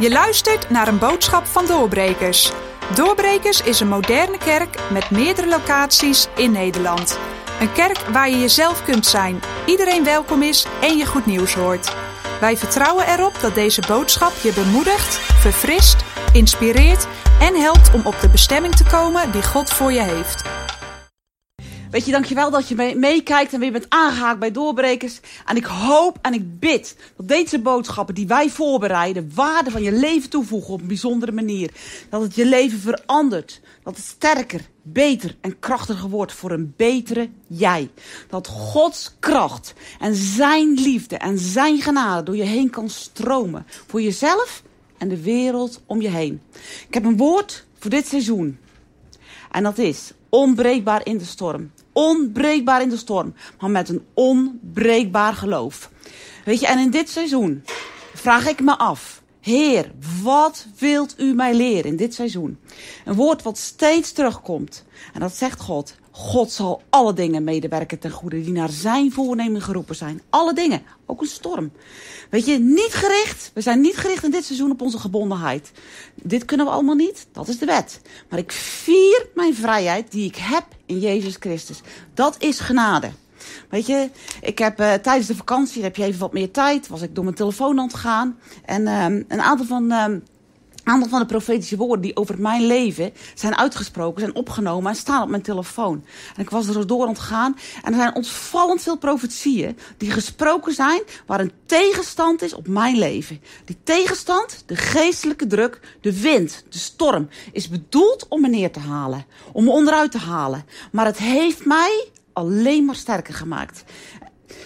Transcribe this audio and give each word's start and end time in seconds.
Je 0.00 0.10
luistert 0.10 0.70
naar 0.70 0.88
een 0.88 0.98
boodschap 0.98 1.46
van 1.46 1.66
Doorbrekers. 1.66 2.52
Doorbrekers 2.94 3.62
is 3.62 3.80
een 3.80 3.88
moderne 3.88 4.38
kerk 4.38 4.78
met 4.90 5.10
meerdere 5.10 5.48
locaties 5.48 6.28
in 6.36 6.50
Nederland. 6.50 7.18
Een 7.60 7.72
kerk 7.72 7.98
waar 7.98 8.30
je 8.30 8.38
jezelf 8.38 8.84
kunt 8.84 9.06
zijn, 9.06 9.40
iedereen 9.66 10.04
welkom 10.04 10.42
is 10.42 10.66
en 10.80 10.96
je 10.96 11.06
goed 11.06 11.26
nieuws 11.26 11.54
hoort. 11.54 11.94
Wij 12.40 12.56
vertrouwen 12.56 13.06
erop 13.06 13.40
dat 13.40 13.54
deze 13.54 13.82
boodschap 13.86 14.32
je 14.42 14.52
bemoedigt, 14.52 15.14
verfrist, 15.16 15.96
inspireert 16.32 17.06
en 17.40 17.54
helpt 17.54 17.94
om 17.94 18.00
op 18.04 18.20
de 18.20 18.28
bestemming 18.28 18.74
te 18.74 18.84
komen 18.84 19.32
die 19.32 19.42
God 19.42 19.70
voor 19.70 19.92
je 19.92 20.02
heeft. 20.02 20.42
Weet 21.90 22.04
je, 22.04 22.12
dankjewel 22.12 22.50
dat 22.50 22.68
je 22.68 22.94
meekijkt 22.96 23.52
en 23.52 23.60
weer 23.60 23.72
bent 23.72 23.86
aangehaakt 23.88 24.38
bij 24.38 24.50
Doorbrekers. 24.50 25.20
En 25.46 25.56
ik 25.56 25.64
hoop 25.64 26.18
en 26.22 26.34
ik 26.34 26.58
bid 26.58 26.96
dat 27.16 27.28
deze 27.28 27.58
boodschappen 27.58 28.14
die 28.14 28.26
wij 28.26 28.50
voorbereiden, 28.50 29.30
waarde 29.34 29.70
van 29.70 29.82
je 29.82 29.92
leven 29.92 30.30
toevoegen 30.30 30.72
op 30.74 30.80
een 30.80 30.86
bijzondere 30.86 31.32
manier. 31.32 31.70
Dat 32.08 32.22
het 32.22 32.34
je 32.34 32.46
leven 32.46 32.78
verandert. 32.78 33.60
Dat 33.82 33.96
het 33.96 34.04
sterker, 34.04 34.60
beter 34.82 35.36
en 35.40 35.58
krachtiger 35.58 36.08
wordt 36.08 36.32
voor 36.32 36.50
een 36.50 36.74
betere 36.76 37.28
jij. 37.46 37.90
Dat 38.28 38.46
Gods 38.46 39.14
kracht 39.18 39.74
en 40.00 40.14
zijn 40.14 40.72
liefde 40.72 41.16
en 41.16 41.38
zijn 41.38 41.80
genade 41.80 42.22
door 42.22 42.36
je 42.36 42.42
heen 42.42 42.70
kan 42.70 42.90
stromen. 42.90 43.66
Voor 43.86 44.02
jezelf 44.02 44.62
en 44.98 45.08
de 45.08 45.22
wereld 45.22 45.80
om 45.86 46.00
je 46.00 46.08
heen. 46.08 46.40
Ik 46.88 46.94
heb 46.94 47.04
een 47.04 47.16
woord 47.16 47.66
voor 47.78 47.90
dit 47.90 48.06
seizoen. 48.06 48.58
En 49.50 49.62
dat 49.62 49.78
is 49.78 50.12
onbreekbaar 50.28 51.06
in 51.06 51.18
de 51.18 51.24
storm. 51.24 51.70
Onbreekbaar 51.92 52.82
in 52.82 52.88
de 52.88 52.96
storm, 52.96 53.34
maar 53.60 53.70
met 53.70 53.88
een 53.88 54.06
onbreekbaar 54.14 55.34
geloof. 55.34 55.90
Weet 56.44 56.60
je, 56.60 56.66
en 56.66 56.78
in 56.78 56.90
dit 56.90 57.08
seizoen 57.08 57.64
vraag 58.14 58.48
ik 58.48 58.60
me 58.60 58.78
af. 58.78 59.22
Heer, 59.40 59.92
wat 60.22 60.66
wilt 60.78 61.14
u 61.18 61.34
mij 61.34 61.54
leren 61.54 61.90
in 61.90 61.96
dit 61.96 62.14
seizoen? 62.14 62.58
Een 63.04 63.14
woord 63.14 63.42
wat 63.42 63.58
steeds 63.58 64.12
terugkomt. 64.12 64.84
En 65.12 65.20
dat 65.20 65.36
zegt 65.36 65.60
God. 65.60 65.94
God 66.18 66.52
zal 66.52 66.82
alle 66.90 67.12
dingen 67.12 67.44
medewerken 67.44 67.98
ten 67.98 68.10
goede 68.10 68.42
die 68.42 68.52
naar 68.52 68.70
zijn 68.70 69.12
voornemen 69.12 69.62
geroepen 69.62 69.96
zijn. 69.96 70.20
Alle 70.30 70.52
dingen, 70.52 70.82
ook 71.06 71.20
een 71.20 71.26
storm. 71.26 71.70
Weet 72.30 72.46
je, 72.46 72.58
niet 72.58 72.92
gericht. 72.92 73.50
We 73.54 73.60
zijn 73.60 73.80
niet 73.80 73.96
gericht 73.96 74.24
in 74.24 74.30
dit 74.30 74.44
seizoen 74.44 74.70
op 74.70 74.80
onze 74.80 74.98
gebondenheid. 74.98 75.72
Dit 76.14 76.44
kunnen 76.44 76.66
we 76.66 76.72
allemaal 76.72 76.94
niet. 76.94 77.26
Dat 77.32 77.48
is 77.48 77.58
de 77.58 77.66
wet. 77.66 78.00
Maar 78.28 78.38
ik 78.38 78.52
vier 78.52 79.26
mijn 79.34 79.54
vrijheid 79.54 80.10
die 80.12 80.26
ik 80.26 80.36
heb 80.36 80.64
in 80.86 80.98
Jezus 80.98 81.36
Christus. 81.40 81.80
Dat 82.14 82.36
is 82.38 82.60
genade. 82.60 83.10
Weet 83.70 83.86
je, 83.86 84.10
ik 84.40 84.58
heb 84.58 84.80
uh, 84.80 84.92
tijdens 84.92 85.26
de 85.26 85.36
vakantie, 85.36 85.82
heb 85.82 85.96
je 85.96 86.04
even 86.04 86.20
wat 86.20 86.32
meer 86.32 86.50
tijd, 86.50 86.88
was 86.88 87.02
ik 87.02 87.14
door 87.14 87.24
mijn 87.24 87.36
telefoon 87.36 87.78
aan 87.78 87.86
het 87.86 87.96
gaan. 87.96 88.38
En 88.64 88.82
uh, 88.82 89.04
een 89.04 89.40
aantal 89.42 89.66
van 89.66 89.92
uh, 89.92 90.04
aantal 90.88 91.08
van 91.08 91.20
de 91.20 91.26
profetische 91.26 91.76
woorden 91.76 92.00
die 92.00 92.16
over 92.16 92.40
mijn 92.40 92.66
leven 92.66 93.12
zijn 93.34 93.56
uitgesproken, 93.56 94.20
zijn 94.20 94.34
opgenomen 94.34 94.90
en 94.90 94.96
staan 94.96 95.22
op 95.22 95.28
mijn 95.28 95.42
telefoon. 95.42 96.04
En 96.36 96.42
ik 96.42 96.50
was 96.50 96.68
er 96.68 96.86
door 96.86 97.02
aan 97.02 97.08
het 97.08 97.18
gaan. 97.18 97.56
En 97.82 97.92
er 97.92 97.98
zijn 97.98 98.14
ontvallend 98.14 98.82
veel 98.82 98.98
profetieën 98.98 99.78
die 99.96 100.10
gesproken 100.10 100.74
zijn 100.74 101.02
waar 101.26 101.40
een 101.40 101.52
tegenstand 101.66 102.42
is 102.42 102.54
op 102.54 102.68
mijn 102.68 102.98
leven. 102.98 103.40
Die 103.64 103.78
tegenstand, 103.84 104.62
de 104.66 104.76
geestelijke 104.76 105.46
druk, 105.46 105.80
de 106.00 106.20
wind, 106.20 106.64
de 106.68 106.78
storm, 106.78 107.28
is 107.52 107.68
bedoeld 107.68 108.26
om 108.28 108.40
me 108.40 108.48
neer 108.48 108.72
te 108.72 108.80
halen. 108.80 109.24
Om 109.52 109.64
me 109.64 109.70
onderuit 109.70 110.10
te 110.10 110.18
halen. 110.18 110.64
Maar 110.92 111.06
het 111.06 111.18
heeft 111.18 111.64
mij 111.64 112.08
alleen 112.32 112.84
maar 112.84 112.94
sterker 112.94 113.34
gemaakt. 113.34 113.84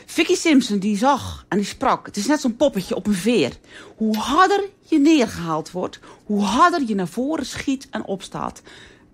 Vicky 0.07 0.35
Simpson 0.35 0.79
die 0.79 0.97
zag 0.97 1.45
en 1.49 1.59
die 1.59 1.67
sprak. 1.67 2.07
Het 2.07 2.17
is 2.17 2.27
net 2.27 2.41
zo'n 2.41 2.57
poppetje 2.57 2.95
op 2.95 3.07
een 3.07 3.15
veer. 3.15 3.59
Hoe 3.97 4.17
harder 4.17 4.65
je 4.81 4.99
neergehaald 4.99 5.71
wordt, 5.71 6.01
hoe 6.25 6.43
harder 6.43 6.83
je 6.87 6.95
naar 6.95 7.09
voren 7.09 7.47
schiet 7.47 7.89
en 7.91 8.05
opstaat. 8.05 8.63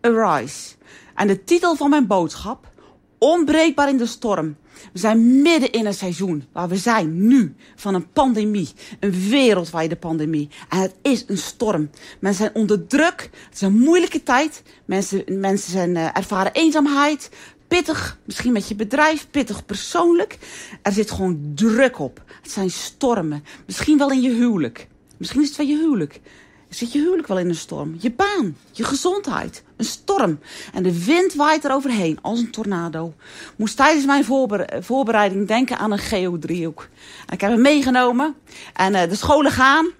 Arise. 0.00 0.74
En 1.14 1.26
de 1.26 1.44
titel 1.44 1.76
van 1.76 1.90
mijn 1.90 2.06
boodschap: 2.06 2.70
Onbreekbaar 3.18 3.88
in 3.88 3.96
de 3.96 4.06
storm. 4.06 4.56
We 4.92 4.98
zijn 4.98 5.42
midden 5.42 5.72
in 5.72 5.86
een 5.86 5.94
seizoen 5.94 6.44
waar 6.52 6.68
we 6.68 6.76
zijn 6.76 7.26
nu 7.26 7.54
van 7.76 7.94
een 7.94 8.12
pandemie, 8.12 8.68
een 9.00 9.28
wereldwijde 9.28 9.96
pandemie. 9.96 10.48
En 10.68 10.78
het 10.78 10.94
is 11.02 11.24
een 11.26 11.38
storm. 11.38 11.90
Mensen 12.20 12.44
zijn 12.44 12.62
onder 12.62 12.86
druk. 12.86 13.30
Het 13.44 13.54
is 13.54 13.60
een 13.60 13.78
moeilijke 13.78 14.22
tijd. 14.22 14.62
Mensen, 14.84 15.24
mensen 15.28 15.72
zijn, 15.72 15.94
uh, 15.94 16.16
ervaren 16.16 16.52
eenzaamheid, 16.52 17.30
pittig, 17.68 18.18
misschien 18.24 18.52
met 18.52 18.68
je 18.68 18.74
bedrijf, 18.74 19.26
pittig 19.30 19.66
persoonlijk. 19.66 20.38
Er 20.82 20.92
zit 20.92 21.10
gewoon 21.10 21.52
druk 21.54 21.98
op. 21.98 22.22
Het 22.42 22.50
zijn 22.50 22.70
stormen. 22.70 23.44
Misschien 23.66 23.98
wel 23.98 24.10
in 24.10 24.22
je 24.22 24.30
huwelijk. 24.30 24.88
Misschien 25.16 25.42
is 25.42 25.48
het 25.48 25.56
wel 25.56 25.66
je 25.66 25.76
huwelijk. 25.76 26.20
Zit 26.68 26.92
je 26.92 26.98
huwelijk 26.98 27.28
wel 27.28 27.38
in 27.38 27.48
een 27.48 27.54
storm? 27.54 27.96
Je 27.98 28.10
baan, 28.10 28.56
je 28.72 28.84
gezondheid, 28.84 29.62
een 29.76 29.84
storm. 29.84 30.38
En 30.72 30.82
de 30.82 31.04
wind 31.04 31.34
waait 31.34 31.64
er 31.64 31.72
overheen 31.72 32.18
als 32.22 32.38
een 32.38 32.50
tornado. 32.50 33.14
Moest 33.56 33.76
tijdens 33.76 34.06
mijn 34.06 34.24
voorbereiding 34.80 35.46
denken 35.46 35.78
aan 35.78 35.92
een 35.92 35.98
geodriehoek. 35.98 36.88
En 37.26 37.34
ik 37.34 37.40
heb 37.40 37.50
hem 37.50 37.60
meegenomen. 37.60 38.34
En 38.74 38.94
uh, 38.94 39.02
de 39.08 39.14
scholen 39.14 39.50
gaan, 39.50 39.90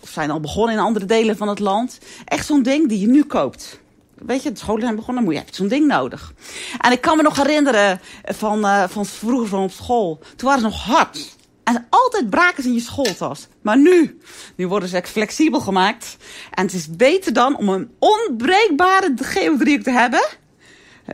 of 0.00 0.08
zijn 0.08 0.30
al 0.30 0.40
begonnen 0.40 0.74
in 0.74 0.80
andere 0.80 1.04
delen 1.04 1.36
van 1.36 1.48
het 1.48 1.58
land. 1.58 1.98
Echt 2.24 2.46
zo'n 2.46 2.62
ding 2.62 2.88
die 2.88 3.00
je 3.00 3.06
nu 3.06 3.24
koopt. 3.24 3.80
Weet 4.26 4.42
je, 4.42 4.52
de 4.52 4.58
scholen 4.58 4.82
zijn 4.82 4.96
begonnen, 4.96 5.24
moet 5.24 5.32
je 5.32 5.38
hebt 5.38 5.54
zo'n 5.54 5.68
ding 5.68 5.86
nodig. 5.86 6.32
En 6.78 6.92
ik 6.92 7.00
kan 7.00 7.16
me 7.16 7.22
nog 7.22 7.36
herinneren 7.36 8.00
van, 8.24 8.64
uh, 8.64 8.84
van 8.88 9.06
vroeger 9.06 9.48
van 9.48 9.62
op 9.62 9.70
school. 9.70 10.18
Toen 10.36 10.48
waren 10.48 10.60
ze 10.60 10.66
nog 10.66 10.84
hard. 10.84 11.36
En 11.64 11.86
altijd 11.90 12.30
braken 12.30 12.62
ze 12.62 12.68
in 12.68 12.74
je 12.74 12.80
schooltas. 12.80 13.46
Maar 13.62 13.78
nu, 13.78 14.20
nu 14.56 14.66
worden 14.66 14.88
ze 14.88 15.02
flexibel 15.04 15.60
gemaakt. 15.60 16.16
En 16.54 16.64
het 16.64 16.74
is 16.74 16.96
beter 16.96 17.32
dan 17.32 17.56
om 17.56 17.68
een 17.68 17.90
onbreekbare 17.98 19.12
geodriehoek 19.16 19.82
te 19.82 19.90
hebben. 19.90 20.26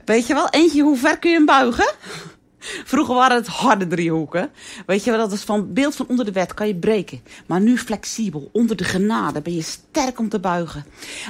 Weet 0.04 0.26
je 0.26 0.34
wel, 0.34 0.48
eentje, 0.48 0.82
hoe 0.82 0.96
ver 0.96 1.18
kun 1.18 1.30
je 1.30 1.36
hem 1.36 1.46
buigen? 1.46 1.94
Vroeger 2.84 3.14
waren 3.14 3.36
het 3.36 3.46
harde 3.46 3.86
driehoeken. 3.86 4.50
Weet 4.86 5.04
je 5.04 5.10
wel, 5.10 5.20
dat 5.20 5.32
is 5.32 5.42
van 5.42 5.72
beeld 5.72 5.96
van 5.96 6.06
onder 6.08 6.24
de 6.24 6.32
wet, 6.32 6.54
kan 6.54 6.66
je 6.66 6.74
breken. 6.74 7.22
Maar 7.46 7.60
nu 7.60 7.78
flexibel, 7.78 8.48
onder 8.52 8.76
de 8.76 8.84
genade, 8.84 9.40
ben 9.40 9.54
je 9.54 9.62
sterk 9.62 10.18
om 10.18 10.28
te 10.28 10.40
buigen. 10.40 10.84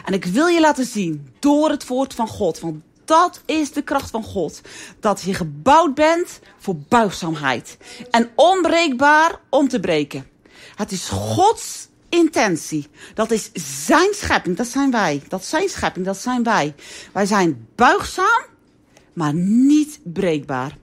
En 0.05 0.13
ik 0.13 0.25
wil 0.25 0.47
je 0.47 0.61
laten 0.61 0.87
zien, 0.87 1.29
door 1.39 1.71
het 1.71 1.87
woord 1.87 2.15
van 2.15 2.29
God, 2.29 2.61
want 2.61 2.83
dat 3.05 3.41
is 3.47 3.73
de 3.73 3.83
kracht 3.83 4.11
van 4.11 4.23
God. 4.23 4.61
Dat 5.01 5.23
je 5.23 5.35
gebouwd 5.35 5.95
bent 5.95 6.41
voor 6.59 6.77
buigzaamheid. 6.77 7.77
En 8.11 8.31
onbreekbaar 8.35 9.41
om 9.49 9.69
te 9.69 9.81
breken. 9.81 10.27
Het 10.75 10.93
is 10.93 11.09
Gods 11.09 11.89
intentie. 12.09 12.87
Dat 13.15 13.31
is 13.31 13.51
zijn 13.87 14.15
schepping, 14.15 14.57
dat 14.57 14.67
zijn 14.67 14.91
wij. 14.91 15.23
Dat 15.29 15.45
zijn 15.45 15.69
schepping, 15.69 16.07
dat 16.07 16.19
zijn 16.19 16.43
wij. 16.43 16.75
Wij 17.13 17.27
zijn 17.27 17.67
buigzaam, 17.75 18.43
maar 19.13 19.35
niet 19.35 20.01
breekbaar. 20.03 20.77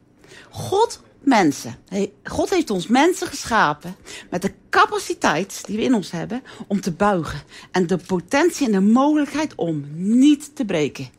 God, 0.50 1.02
mensen. 1.20 1.76
God 2.24 2.50
heeft 2.50 2.70
ons 2.70 2.88
mensen 2.88 3.28
geschapen 3.28 3.96
met 4.30 4.42
de 4.42 4.54
capaciteit 4.70 5.66
die 5.66 5.78
we 5.78 5.84
in 5.84 5.94
ons 5.94 6.12
hebben 6.12 6.44
om 6.68 6.82
te 6.82 6.92
buigen. 6.92 7.42
En 7.72 7.88
de 7.88 7.98
potentie 7.98 8.66
en 8.66 8.72
de 8.72 8.82
mogelijkheid 8.82 9.56
om 9.56 9.86
niet 9.94 10.56
te 10.56 10.66
breken. 10.66 11.10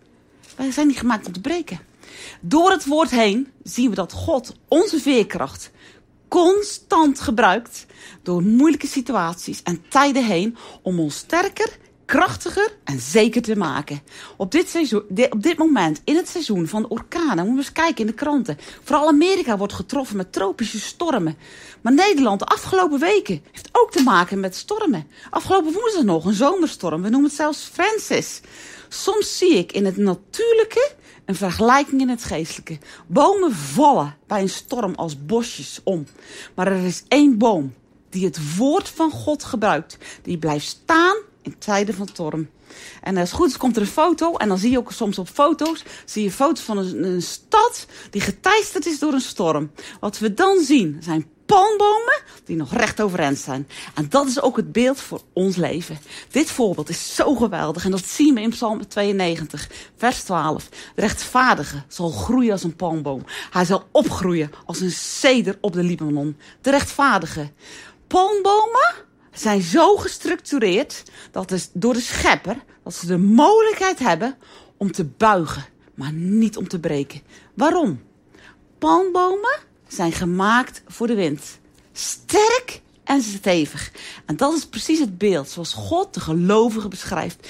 Wij 0.56 0.70
zijn 0.70 0.86
niet 0.86 0.98
gemaakt 0.98 1.26
om 1.26 1.32
te 1.32 1.40
breken. 1.40 1.80
Door 2.40 2.70
het 2.70 2.86
woord 2.86 3.10
heen 3.10 3.52
zien 3.62 3.90
we 3.90 3.94
dat 3.94 4.12
God 4.12 4.54
onze 4.68 5.00
veerkracht 5.00 5.70
constant 6.28 7.20
gebruikt 7.20 7.86
door 8.22 8.42
moeilijke 8.42 8.86
situaties 8.86 9.62
en 9.62 9.82
tijden 9.88 10.24
heen 10.24 10.56
om 10.82 11.00
ons 11.00 11.16
sterker, 11.16 11.78
krachtiger 12.04 12.76
en 12.84 13.00
zeker 13.00 13.42
te 13.42 13.56
maken. 13.56 14.00
Op 14.36 14.50
dit, 14.50 14.68
seizoen, 14.68 15.02
op 15.30 15.42
dit 15.42 15.58
moment, 15.58 16.00
in 16.04 16.16
het 16.16 16.28
seizoen 16.28 16.66
van 16.66 16.82
de 16.82 16.88
orkanen, 16.88 17.36
moeten 17.36 17.54
we 17.54 17.58
eens 17.58 17.72
kijken 17.72 18.00
in 18.00 18.06
de 18.06 18.12
kranten. 18.12 18.58
Vooral 18.82 19.08
Amerika 19.08 19.56
wordt 19.56 19.72
getroffen 19.72 20.16
met 20.16 20.32
tropische 20.32 20.80
stormen. 20.80 21.36
Maar 21.80 21.92
Nederland, 21.92 22.38
de 22.38 22.46
afgelopen 22.46 22.98
weken, 22.98 23.42
heeft 23.52 23.68
ook 23.72 23.90
te 23.90 24.02
maken 24.02 24.40
met 24.40 24.56
stormen. 24.56 25.06
Afgelopen 25.30 25.72
woensdag 25.72 26.02
nog 26.02 26.24
een 26.24 26.34
zomerstorm. 26.34 27.02
We 27.02 27.08
noemen 27.08 27.28
het 27.28 27.38
zelfs 27.38 27.70
Francis. 27.72 28.40
Soms 28.88 29.38
zie 29.38 29.54
ik 29.54 29.72
in 29.72 29.84
het 29.84 29.96
natuurlijke 29.96 30.92
een 31.24 31.34
vergelijking 31.34 32.00
in 32.00 32.08
het 32.08 32.24
geestelijke. 32.24 32.78
Bomen 33.06 33.52
vallen 33.52 34.16
bij 34.26 34.40
een 34.40 34.48
storm 34.48 34.94
als 34.94 35.26
bosjes 35.26 35.80
om. 35.84 36.06
Maar 36.54 36.66
er 36.66 36.84
is 36.84 37.04
één 37.08 37.38
boom 37.38 37.74
die 38.10 38.24
het 38.24 38.56
woord 38.56 38.88
van 38.88 39.10
God 39.10 39.44
gebruikt. 39.44 39.98
Die 40.22 40.38
blijft 40.38 40.66
staan 40.66 41.16
in 41.42 41.58
tijden 41.58 41.94
van 41.94 42.08
storm. 42.08 42.50
En 43.02 43.16
als 43.16 43.32
goed 43.32 43.48
is, 43.48 43.56
komt 43.56 43.76
er 43.76 43.82
een 43.82 43.88
foto. 43.88 44.36
En 44.36 44.48
dan 44.48 44.58
zie 44.58 44.70
je 44.70 44.78
ook 44.78 44.92
soms 44.92 45.18
op 45.18 45.28
foto's, 45.28 45.84
zie 46.04 46.22
je 46.22 46.30
foto's 46.30 46.64
van 46.64 46.78
een, 46.78 47.04
een 47.04 47.22
stad 47.22 47.86
die 48.10 48.20
geteisterd 48.20 48.86
is 48.86 48.98
door 48.98 49.12
een 49.12 49.20
storm. 49.20 49.70
Wat 50.00 50.18
we 50.18 50.34
dan 50.34 50.60
zien 50.60 50.98
zijn 51.00 51.26
palmbomen 51.46 52.20
die 52.44 52.56
nog 52.56 52.72
recht 52.72 53.00
overeind 53.00 53.38
staan. 53.38 53.66
En 53.94 54.06
dat 54.08 54.26
is 54.26 54.40
ook 54.40 54.56
het 54.56 54.72
beeld 54.72 55.00
voor 55.00 55.20
ons 55.32 55.56
leven. 55.56 55.98
Dit 56.30 56.50
voorbeeld 56.50 56.88
is 56.88 57.14
zo 57.14 57.34
geweldig 57.34 57.84
en 57.84 57.90
dat 57.90 58.06
zien 58.06 58.34
we 58.34 58.40
in 58.40 58.50
Psalm 58.50 58.88
92, 58.88 59.70
vers 59.96 60.22
12. 60.22 60.68
De 60.68 61.00
rechtvaardige 61.00 61.82
zal 61.88 62.10
groeien 62.10 62.52
als 62.52 62.62
een 62.62 62.76
palmboom. 62.76 63.24
Hij 63.50 63.64
zal 63.64 63.84
opgroeien 63.90 64.50
als 64.66 64.80
een 64.80 64.90
ceder 64.90 65.58
op 65.60 65.72
de 65.72 65.82
Libanon. 65.82 66.36
De 66.60 66.70
rechtvaardige. 66.70 67.50
Palmbomen 68.06 68.94
zijn 69.32 69.62
zo 69.62 69.96
gestructureerd 69.96 71.02
dat 71.30 71.50
is 71.50 71.68
door 71.72 71.94
de 71.94 72.00
schepper 72.00 72.56
dat 72.82 72.94
ze 72.94 73.06
de 73.06 73.18
mogelijkheid 73.18 73.98
hebben 73.98 74.36
om 74.76 74.92
te 74.92 75.04
buigen, 75.04 75.64
maar 75.94 76.12
niet 76.12 76.56
om 76.56 76.68
te 76.68 76.80
breken. 76.80 77.20
Waarom? 77.54 78.02
Palmbomen 78.78 79.58
zijn 79.88 80.12
gemaakt 80.12 80.82
voor 80.86 81.06
de 81.06 81.14
wind. 81.14 81.58
Sterk 81.92 82.82
en 83.04 83.22
stevig. 83.22 83.92
En 84.26 84.36
dat 84.36 84.56
is 84.56 84.66
precies 84.66 84.98
het 84.98 85.18
beeld 85.18 85.48
zoals 85.48 85.72
God 85.72 86.14
de 86.14 86.20
gelovige 86.20 86.88
beschrijft. 86.88 87.48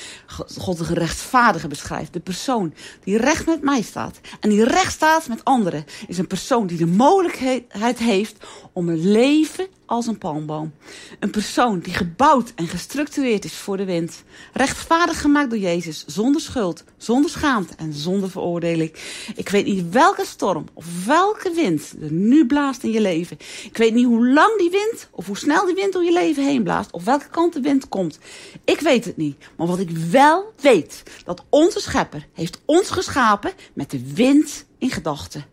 God 0.59 0.79
de 0.79 0.85
gerechtvaardige 0.85 1.69
beschrijft. 1.69 2.13
De 2.13 2.21
persoon 2.21 2.75
die 3.05 3.17
recht 3.17 3.47
met 3.47 3.63
mij 3.63 3.83
staat 3.83 4.21
en 4.41 4.51
die 4.51 4.65
recht 4.65 4.93
staat 4.93 5.29
met 5.29 5.45
anderen, 5.45 5.85
is 6.07 6.19
een 6.19 6.27
persoon 6.27 6.67
die 6.67 6.79
de 6.79 6.87
mogelijkheid 6.87 7.99
heeft 7.99 8.47
om 8.73 8.89
een 8.89 9.11
leven 9.11 9.67
als 9.93 10.07
een 10.07 10.19
palmboom. 10.19 10.73
Een 11.21 11.31
persoon 11.31 11.79
die 11.79 11.95
gebouwd 11.95 12.53
en 12.55 12.69
gestructureerd 12.69 13.45
is 13.45 13.55
voor 13.55 13.77
de 13.77 13.85
wind. 13.85 14.23
Rechtvaardig 14.53 15.21
gemaakt 15.21 15.51
door 15.51 15.59
Jezus, 15.59 16.05
zonder 16.07 16.41
schuld, 16.41 16.85
zonder 16.97 17.31
schaamte 17.31 17.75
en 17.77 17.93
zonder 17.93 18.31
veroordeling. 18.31 18.93
Ik 19.37 19.49
weet 19.49 19.67
niet 19.67 19.91
welke 19.91 20.25
storm 20.25 20.65
of 20.73 21.05
welke 21.07 21.53
wind 21.55 21.95
er 22.03 22.13
nu 22.13 22.47
blaast 22.47 22.83
in 22.83 22.91
je 22.91 23.01
leven. 23.01 23.39
Ik 23.65 23.77
weet 23.77 23.95
niet 23.95 24.07
hoe 24.07 24.29
lang 24.29 24.59
die 24.59 24.71
wind 24.71 25.09
of 25.11 25.27
hoe 25.27 25.37
snel 25.37 25.67
die 25.67 25.75
wind 25.75 25.93
door 25.93 26.05
je 26.05 26.13
leven 26.13 26.45
heen 26.45 26.63
blaast 26.63 26.93
of 26.93 27.05
welke 27.05 27.29
kant 27.29 27.53
de 27.53 27.61
wind 27.61 27.89
komt. 27.89 28.19
Ik 28.65 28.81
weet 28.81 29.05
het 29.05 29.17
niet. 29.17 29.37
Maar 29.57 29.67
wat 29.67 29.79
ik 29.79 29.91
wel 29.91 30.53
weet, 30.61 31.03
dat 31.25 31.45
onze 31.49 31.81
schepper 31.81 32.29
heeft 32.33 32.61
ons 32.65 32.91
geschapen 32.91 33.53
met 33.73 33.91
de 33.91 34.15
wind 34.15 34.65
in 34.79 34.91
gedachten. 34.91 35.45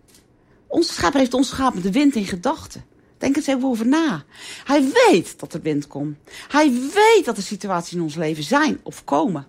Onze 0.67 0.93
schepper 0.93 1.19
heeft 1.19 1.33
ons 1.33 1.49
geschapen 1.49 1.75
met 1.75 1.93
de 1.93 1.99
wind 1.99 2.15
in 2.15 2.25
gedachten. 2.25 2.88
Denk 3.19 3.35
eens 3.35 3.47
even 3.47 3.67
over 3.67 3.87
na. 3.87 4.23
Hij 4.63 4.83
weet 5.07 5.39
dat 5.39 5.53
er 5.53 5.61
wind 5.61 5.87
komt. 5.87 6.17
Hij 6.47 6.71
weet 6.71 7.21
dat 7.25 7.37
er 7.37 7.43
situaties 7.43 7.93
in 7.93 8.01
ons 8.01 8.15
leven 8.15 8.43
zijn 8.43 8.79
of 8.83 9.03
komen. 9.03 9.47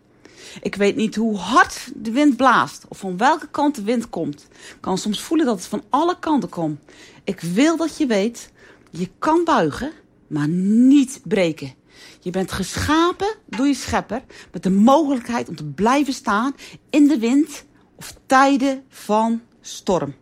Ik 0.63 0.75
weet 0.75 0.97
niet 0.97 1.15
hoe 1.15 1.37
hard 1.37 1.91
de 1.95 2.11
wind 2.11 2.37
blaast 2.37 2.85
of 2.89 2.99
van 2.99 3.17
welke 3.17 3.49
kant 3.51 3.75
de 3.75 3.83
wind 3.83 4.09
komt. 4.09 4.47
Ik 4.53 4.81
kan 4.81 4.99
soms 4.99 5.21
voelen 5.23 5.47
dat 5.47 5.57
het 5.57 5.67
van 5.67 5.83
alle 5.89 6.19
kanten 6.19 6.49
komt. 6.49 6.81
Ik 7.25 7.41
wil 7.41 7.77
dat 7.77 7.97
je 7.97 8.07
weet, 8.07 8.51
je 8.91 9.09
kan 9.19 9.45
buigen, 9.45 9.93
maar 10.27 10.49
niet 10.49 11.21
breken. 11.25 11.75
Je 12.21 12.31
bent 12.31 12.53
geschapen 12.53 13.35
door 13.47 13.67
je 13.67 13.75
schepper 13.75 14.23
met 14.53 14.63
de 14.63 14.71
mogelijkheid 14.71 15.49
om 15.49 15.57
te 15.57 15.65
blijven 15.65 16.13
staan 16.13 16.55
in 16.91 17.09
de 17.09 17.19
wind 17.19 17.65
of 17.97 18.15
tijden 18.27 18.85
van 18.89 19.41
storm. 19.61 20.15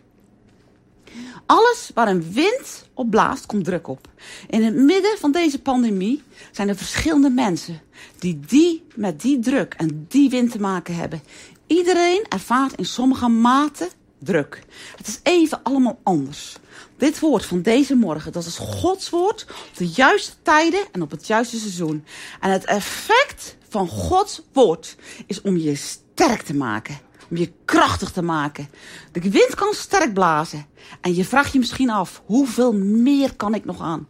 Alles 1.47 1.91
waar 1.94 2.09
een 2.09 2.32
wind 2.32 2.88
op 2.94 3.11
blaast, 3.11 3.47
komt 3.47 3.65
druk 3.65 3.88
op. 3.88 4.09
In 4.49 4.65
het 4.65 4.75
midden 4.75 5.19
van 5.19 5.32
deze 5.32 5.62
pandemie 5.62 6.23
zijn 6.53 6.69
er 6.69 6.76
verschillende 6.76 7.31
mensen 7.31 7.81
die, 8.19 8.41
die 8.47 8.85
met 8.94 9.20
die 9.20 9.38
druk 9.38 9.75
en 9.75 10.06
die 10.09 10.31
wind 10.31 10.50
te 10.50 10.61
maken 10.61 10.94
hebben. 10.94 11.23
Iedereen 11.67 12.25
ervaart 12.29 12.75
in 12.75 12.87
sommige 12.87 13.29
mate 13.29 13.88
druk. 14.19 14.62
Het 14.97 15.06
is 15.06 15.20
even 15.23 15.62
allemaal 15.62 15.99
anders. 16.03 16.56
Dit 16.97 17.19
woord 17.19 17.44
van 17.44 17.62
deze 17.62 17.94
morgen, 17.94 18.32
dat 18.32 18.47
is 18.47 18.56
Gods 18.56 19.11
woord 19.11 19.47
op 19.49 19.76
de 19.76 19.88
juiste 19.88 20.32
tijden 20.43 20.81
en 20.93 21.03
op 21.03 21.11
het 21.11 21.26
juiste 21.26 21.59
seizoen. 21.59 22.05
En 22.41 22.50
het 22.50 22.64
effect 22.64 23.56
van 23.69 23.88
Gods 23.88 24.43
woord 24.53 24.97
is 25.26 25.41
om 25.41 25.56
je 25.56 25.75
sterk 25.75 26.43
te 26.43 26.55
maken 26.55 26.99
om 27.30 27.36
je 27.36 27.52
krachtig 27.64 28.10
te 28.10 28.22
maken. 28.22 28.69
De 29.12 29.30
wind 29.30 29.54
kan 29.54 29.72
sterk 29.75 30.14
blazen. 30.14 30.66
En 31.00 31.14
je 31.14 31.25
vraagt 31.25 31.52
je 31.52 31.58
misschien 31.58 31.90
af, 31.90 32.22
hoeveel 32.25 32.72
meer 32.75 33.36
kan 33.36 33.54
ik 33.54 33.64
nog 33.64 33.80
aan? 33.80 34.08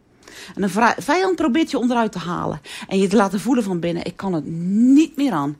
En 0.55 0.63
een 0.63 0.93
vijand 0.97 1.35
probeert 1.35 1.71
je 1.71 1.77
onderuit 1.77 2.11
te 2.11 2.19
halen. 2.19 2.61
En 2.87 2.97
je 2.97 3.07
te 3.07 3.15
laten 3.15 3.39
voelen 3.39 3.63
van 3.63 3.79
binnen, 3.79 4.05
ik 4.05 4.17
kan 4.17 4.33
het 4.33 4.45
niet 4.45 5.15
meer 5.15 5.31
aan. 5.31 5.57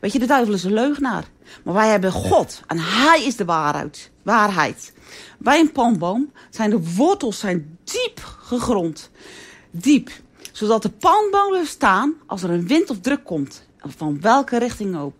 Weet 0.00 0.12
je, 0.12 0.18
de 0.18 0.26
duivel 0.26 0.54
is 0.54 0.64
een 0.64 0.72
leugenaar. 0.72 1.24
Maar 1.64 1.74
wij 1.74 1.88
hebben 1.88 2.12
God. 2.12 2.62
En 2.66 2.78
hij 2.78 3.24
is 3.24 3.36
de 3.36 3.44
waarheid. 3.44 4.10
waarheid. 4.22 4.92
Bij 5.38 5.60
een 5.60 5.72
palmboom 5.72 6.32
zijn 6.50 6.70
de 6.70 6.94
wortels 6.94 7.38
zijn 7.38 7.78
diep 7.84 8.36
gegrond. 8.42 9.10
Diep. 9.70 10.10
Zodat 10.52 10.82
de 10.82 10.90
palmboom 10.90 11.48
blijft 11.48 11.70
staan 11.70 12.14
als 12.26 12.42
er 12.42 12.50
een 12.50 12.66
wind 12.66 12.90
of 12.90 13.00
druk 13.00 13.24
komt. 13.24 13.66
Van 13.78 14.20
welke 14.20 14.58
richting 14.58 14.98
ook 14.98 15.14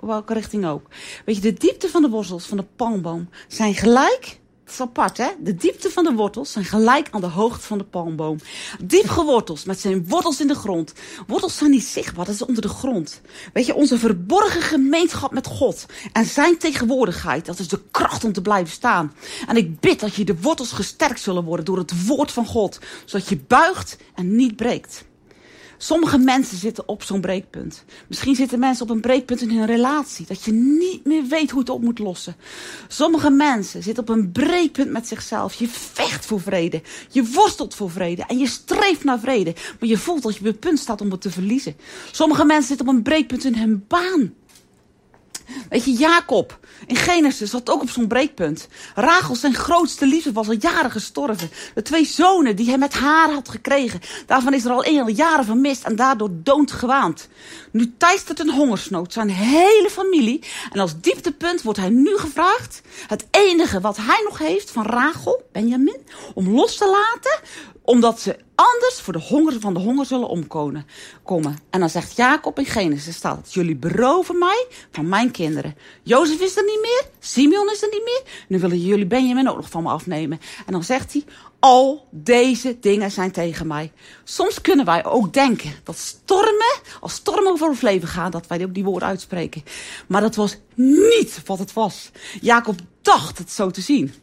welke 0.00 0.32
richting 0.32 0.66
ook. 0.66 0.86
Weet 1.24 1.36
je, 1.36 1.42
de 1.42 1.52
diepte 1.52 1.88
van 1.88 2.02
de 2.02 2.08
wortels 2.08 2.46
van 2.46 2.56
de 2.56 2.66
palmboom 2.76 3.28
zijn 3.48 3.74
gelijk. 3.74 4.38
Het 4.64 4.76
is 4.76 4.82
apart, 4.82 5.16
hè? 5.16 5.28
De 5.40 5.54
diepte 5.54 5.90
van 5.90 6.04
de 6.04 6.12
wortels 6.12 6.52
zijn 6.52 6.64
gelijk 6.64 7.08
aan 7.10 7.20
de 7.20 7.26
hoogte 7.26 7.66
van 7.66 7.78
de 7.78 7.84
palmboom. 7.84 8.38
Diep 8.82 9.08
geworteld, 9.08 9.66
met 9.66 9.80
zijn 9.80 10.08
wortels 10.08 10.40
in 10.40 10.46
de 10.46 10.54
grond. 10.54 10.92
Wortels 11.26 11.56
zijn 11.56 11.70
niet 11.70 11.84
zichtbaar, 11.84 12.24
dat 12.24 12.34
is 12.34 12.42
onder 12.42 12.62
de 12.62 12.68
grond. 12.68 13.20
Weet 13.52 13.66
je, 13.66 13.74
onze 13.74 13.98
verborgen 13.98 14.62
gemeenschap 14.62 15.32
met 15.32 15.46
God 15.46 15.86
en 16.12 16.24
zijn 16.24 16.58
tegenwoordigheid, 16.58 17.46
dat 17.46 17.58
is 17.58 17.68
de 17.68 17.80
kracht 17.90 18.24
om 18.24 18.32
te 18.32 18.42
blijven 18.42 18.72
staan. 18.72 19.14
En 19.46 19.56
ik 19.56 19.80
bid 19.80 20.00
dat 20.00 20.14
je 20.14 20.24
de 20.24 20.40
wortels 20.40 20.72
gesterkt 20.72 21.20
zullen 21.20 21.44
worden 21.44 21.64
door 21.64 21.78
het 21.78 22.06
woord 22.06 22.32
van 22.32 22.46
God, 22.46 22.78
zodat 23.04 23.28
je 23.28 23.38
buigt 23.46 23.96
en 24.14 24.36
niet 24.36 24.56
breekt. 24.56 25.04
Sommige 25.78 26.18
mensen 26.18 26.56
zitten 26.56 26.88
op 26.88 27.02
zo'n 27.02 27.20
breekpunt. 27.20 27.84
Misschien 28.08 28.34
zitten 28.34 28.58
mensen 28.58 28.84
op 28.84 28.90
een 28.90 29.00
breekpunt 29.00 29.40
in 29.40 29.50
hun 29.50 29.66
relatie. 29.66 30.26
Dat 30.26 30.44
je 30.44 30.52
niet 30.52 31.04
meer 31.04 31.24
weet 31.24 31.50
hoe 31.50 31.60
het 31.60 31.68
op 31.68 31.82
moet 31.82 31.98
lossen. 31.98 32.36
Sommige 32.88 33.30
mensen 33.30 33.82
zitten 33.82 34.02
op 34.02 34.08
een 34.08 34.32
breekpunt 34.32 34.90
met 34.90 35.08
zichzelf. 35.08 35.54
Je 35.54 35.68
vecht 35.68 36.26
voor 36.26 36.40
vrede. 36.40 36.82
Je 37.10 37.24
worstelt 37.24 37.74
voor 37.74 37.90
vrede. 37.90 38.24
En 38.26 38.38
je 38.38 38.46
streeft 38.46 39.04
naar 39.04 39.20
vrede. 39.20 39.54
Maar 39.80 39.88
je 39.88 39.98
voelt 39.98 40.22
dat 40.22 40.34
je 40.34 40.40
op 40.40 40.46
het 40.46 40.60
punt 40.60 40.78
staat 40.78 41.00
om 41.00 41.10
het 41.10 41.20
te 41.20 41.30
verliezen. 41.30 41.76
Sommige 42.12 42.44
mensen 42.44 42.68
zitten 42.68 42.88
op 42.88 42.94
een 42.94 43.02
breekpunt 43.02 43.44
in 43.44 43.54
hun 43.54 43.84
baan. 43.88 44.32
Weet 45.68 45.84
je, 45.84 45.92
Jacob 45.92 46.58
in 46.86 46.96
Genesis 46.96 47.50
zat 47.50 47.70
ook 47.70 47.82
op 47.82 47.90
zo'n 47.90 48.06
breekpunt. 48.06 48.68
Rachel, 48.94 49.34
zijn 49.34 49.54
grootste 49.54 50.06
liefde, 50.06 50.32
was 50.32 50.48
al 50.48 50.56
jaren 50.58 50.90
gestorven. 50.90 51.50
De 51.74 51.82
twee 51.82 52.04
zonen 52.04 52.56
die 52.56 52.68
hij 52.68 52.78
met 52.78 52.94
haar 52.94 53.30
had 53.32 53.48
gekregen, 53.48 54.00
daarvan 54.26 54.54
is 54.54 54.64
er 54.64 54.70
al 54.70 54.86
een 54.86 55.14
jaren 55.14 55.44
vermist 55.44 55.84
en 55.84 55.96
daardoor 55.96 56.30
dood 56.32 56.72
gewaand. 56.72 57.28
Nu 57.70 57.94
teistert 57.98 58.40
een 58.40 58.50
hongersnood 58.50 59.12
zijn 59.12 59.30
hele 59.30 59.90
familie. 59.90 60.42
En 60.72 60.80
als 60.80 61.00
dieptepunt 61.00 61.62
wordt 61.62 61.78
hij 61.78 61.88
nu 61.88 62.16
gevraagd, 62.16 62.80
het 63.06 63.26
enige 63.30 63.80
wat 63.80 63.96
hij 63.96 64.20
nog 64.24 64.38
heeft 64.38 64.70
van 64.70 64.86
Rachel, 64.86 65.42
Benjamin, 65.52 66.06
om 66.34 66.48
los 66.48 66.76
te 66.76 66.86
laten, 66.86 67.40
omdat 67.88 68.20
ze 68.20 68.36
anders 68.54 69.00
voor 69.00 69.12
de 69.12 69.18
honger 69.18 69.60
van 69.60 69.74
de 69.74 69.80
honger 69.80 70.06
zullen 70.06 70.28
omkomen. 70.28 70.86
Komen. 71.22 71.58
En 71.70 71.80
dan 71.80 71.88
zegt 71.88 72.16
Jacob 72.16 72.58
in 72.58 72.64
Genesis 72.64 73.16
staat 73.16 73.52
jullie 73.52 73.76
beroven 73.76 74.38
mij 74.38 74.66
van 74.92 75.08
mijn 75.08 75.30
kinderen. 75.30 75.76
Jozef 76.02 76.40
is 76.40 76.56
er 76.56 76.64
niet 76.64 76.80
meer, 76.80 77.04
Simeon 77.18 77.70
is 77.70 77.82
er 77.82 77.88
niet 77.90 78.04
meer. 78.04 78.22
Nu 78.48 78.58
willen 78.58 78.80
jullie 78.80 79.06
Benjamin 79.06 79.48
ook 79.48 79.56
nog 79.56 79.70
van 79.70 79.82
me 79.82 79.88
afnemen. 79.88 80.40
En 80.66 80.72
dan 80.72 80.84
zegt 80.84 81.12
hij, 81.12 81.24
al 81.58 82.06
deze 82.10 82.78
dingen 82.80 83.10
zijn 83.10 83.30
tegen 83.30 83.66
mij. 83.66 83.92
Soms 84.24 84.60
kunnen 84.60 84.84
wij 84.84 85.04
ook 85.04 85.32
denken 85.32 85.72
dat 85.84 85.96
stormen, 85.96 86.80
als 87.00 87.12
stormen 87.12 87.52
over 87.52 87.68
ons 87.68 87.80
leven 87.80 88.08
gaan, 88.08 88.30
dat 88.30 88.46
wij 88.46 88.64
ook 88.64 88.74
die 88.74 88.84
woorden 88.84 89.08
uitspreken. 89.08 89.64
Maar 90.06 90.20
dat 90.20 90.34
was 90.34 90.56
niet 90.74 91.40
wat 91.44 91.58
het 91.58 91.72
was. 91.72 92.10
Jacob 92.40 92.76
dacht 93.08 93.38
het 93.38 93.50
zo 93.50 93.70
te 93.70 93.80
zien. 93.80 94.14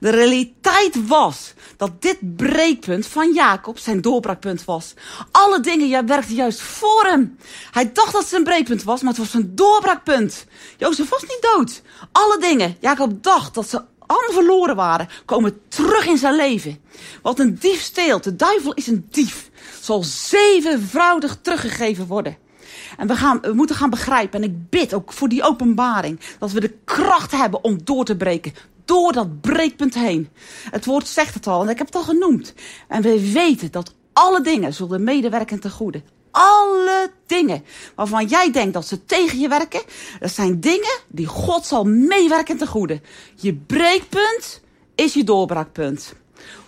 De 0.00 0.10
realiteit 0.10 1.06
was 1.06 1.54
dat 1.76 2.02
dit 2.02 2.36
breekpunt 2.36 3.06
van 3.06 3.32
Jacob 3.32 3.78
zijn 3.78 4.00
doorbraakpunt 4.00 4.64
was. 4.64 4.94
Alle 5.30 5.60
dingen 5.60 5.88
jij 5.88 6.04
werkten 6.04 6.34
juist 6.34 6.60
voor 6.60 7.04
hem. 7.04 7.38
Hij 7.70 7.92
dacht 7.92 8.12
dat 8.12 8.22
het 8.22 8.32
een 8.32 8.44
breekpunt 8.44 8.82
was, 8.82 9.00
maar 9.00 9.12
het 9.12 9.20
was 9.20 9.34
een 9.34 9.54
doorbraakpunt. 9.54 10.46
Jozef 10.76 11.08
was 11.08 11.22
niet 11.22 11.48
dood. 11.54 11.82
Alle 12.12 12.38
dingen, 12.40 12.76
Jacob 12.80 13.22
dacht 13.22 13.54
dat 13.54 13.68
ze 13.68 13.82
allemaal 13.98 14.32
verloren 14.32 14.76
waren, 14.76 15.08
komen 15.24 15.60
terug 15.68 16.06
in 16.06 16.18
zijn 16.18 16.36
leven. 16.36 16.80
Wat 17.22 17.38
een 17.38 17.58
dief 17.58 17.80
steelt, 17.80 18.24
de 18.24 18.36
duivel 18.36 18.74
is 18.74 18.86
een 18.86 19.06
dief, 19.10 19.50
zal 19.80 20.02
zevenvoudig 20.02 21.38
teruggegeven 21.42 22.06
worden. 22.06 22.43
En 22.96 23.06
we, 23.06 23.16
gaan, 23.16 23.40
we 23.40 23.52
moeten 23.52 23.76
gaan 23.76 23.90
begrijpen, 23.90 24.42
en 24.42 24.48
ik 24.48 24.70
bid 24.70 24.94
ook 24.94 25.12
voor 25.12 25.28
die 25.28 25.42
openbaring, 25.42 26.20
dat 26.38 26.52
we 26.52 26.60
de 26.60 26.74
kracht 26.84 27.30
hebben 27.30 27.64
om 27.64 27.78
door 27.84 28.04
te 28.04 28.16
breken. 28.16 28.54
Door 28.84 29.12
dat 29.12 29.40
breekpunt 29.40 29.94
heen. 29.94 30.28
Het 30.70 30.84
woord 30.84 31.08
zegt 31.08 31.34
het 31.34 31.46
al, 31.46 31.62
en 31.62 31.68
ik 31.68 31.78
heb 31.78 31.86
het 31.86 31.96
al 31.96 32.02
genoemd. 32.02 32.54
En 32.88 33.02
we 33.02 33.32
weten 33.32 33.70
dat 33.70 33.94
alle 34.12 34.40
dingen 34.40 34.74
zullen 34.74 35.04
medewerken 35.04 35.60
ten 35.60 35.70
goede. 35.70 36.02
Alle 36.30 37.10
dingen 37.26 37.64
waarvan 37.94 38.26
jij 38.26 38.50
denkt 38.50 38.72
dat 38.72 38.86
ze 38.86 39.04
tegen 39.04 39.38
je 39.38 39.48
werken, 39.48 39.82
dat 40.20 40.30
zijn 40.30 40.60
dingen 40.60 40.98
die 41.08 41.26
God 41.26 41.66
zal 41.66 41.84
meewerken 41.84 42.56
ten 42.56 42.66
goede. 42.66 43.00
Je 43.34 43.54
breekpunt 43.54 44.60
is 44.94 45.14
je 45.14 45.24
doorbraakpunt. 45.24 46.14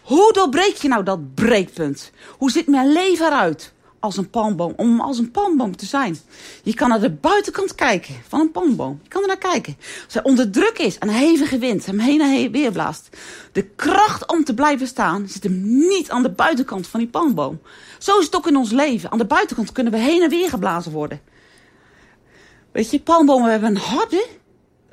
Hoe 0.02 0.32
doorbreek 0.32 0.74
je 0.76 0.88
nou 0.88 1.02
dat 1.04 1.34
breekpunt? 1.34 2.10
Hoe 2.38 2.50
ziet 2.50 2.66
mijn 2.66 2.92
leven 2.92 3.26
eruit? 3.26 3.72
Als 4.06 4.16
een 4.16 4.30
palmboom, 4.30 4.72
om 4.76 5.00
als 5.00 5.18
een 5.18 5.30
palmboom 5.30 5.76
te 5.76 5.86
zijn. 5.86 6.18
Je 6.62 6.74
kan 6.74 6.88
naar 6.88 7.00
de 7.00 7.10
buitenkant 7.10 7.74
kijken 7.74 8.14
van 8.28 8.40
een 8.40 8.50
palmboom. 8.50 9.00
Je 9.02 9.08
kan 9.08 9.22
er 9.22 9.28
naar 9.28 9.38
kijken. 9.38 9.76
Als 10.04 10.14
hij 10.14 10.22
onder 10.24 10.50
druk 10.50 10.78
is 10.78 10.98
en 10.98 11.08
een 11.08 11.14
hevige 11.14 11.58
wind 11.58 11.86
hem 11.86 11.98
heen 11.98 12.20
en 12.20 12.50
weer 12.50 12.72
blaast. 12.72 13.08
De 13.52 13.62
kracht 13.62 14.32
om 14.32 14.44
te 14.44 14.54
blijven 14.54 14.86
staan 14.86 15.28
zit 15.28 15.42
hem 15.42 15.62
niet 15.88 16.10
aan 16.10 16.22
de 16.22 16.30
buitenkant 16.30 16.86
van 16.86 17.00
die 17.00 17.08
palmboom. 17.08 17.60
Zo 17.98 18.18
is 18.18 18.24
het 18.24 18.36
ook 18.36 18.46
in 18.46 18.56
ons 18.56 18.70
leven. 18.70 19.10
Aan 19.10 19.18
de 19.18 19.24
buitenkant 19.24 19.72
kunnen 19.72 19.92
we 19.92 19.98
heen 19.98 20.22
en 20.22 20.30
weer 20.30 20.48
geblazen 20.48 20.92
worden. 20.92 21.20
Weet 22.72 22.90
je, 22.90 23.00
palmbomen 23.00 23.50
hebben 23.50 23.68
een 23.68 23.76
harde, 23.76 24.26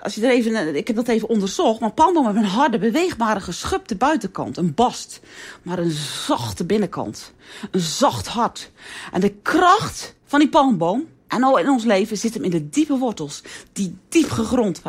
als 0.04 0.16
je 0.16 0.26
er 0.26 0.32
even, 0.32 0.76
ik 0.76 0.88
heb 0.88 0.96
dat 0.96 1.08
even 1.08 1.30
onderzocht, 1.30 1.80
maar 1.80 1.92
palmbomen 1.92 2.26
hebben 2.26 2.44
een 2.44 2.58
harde, 2.58 2.78
beweegbare, 2.78 3.40
geschubde 3.40 3.96
buitenkant, 3.96 4.58
een 4.58 4.74
bast, 4.74 5.20
maar 5.62 5.80
een 5.80 5.92
zachte 6.26 6.66
binnenkant, 6.66 7.34
een 7.72 7.80
zacht 7.80 8.28
hart. 8.28 8.72
En 9.12 9.22
de 9.22 9.34
kracht 9.42 10.16
van 10.26 10.40
die 10.40 10.50
palmboom, 10.50 11.08
en 11.28 11.44
al 11.44 11.58
in 11.58 11.70
ons 11.70 11.84
leven, 11.84 12.18
zit 12.18 12.34
hem 12.34 12.44
in 12.44 12.52
de 12.52 12.70
diepe 12.70 12.98
wortels, 12.98 13.44
die 13.74 13.98
diep 14.10 14.30
gegrond 14.30 14.82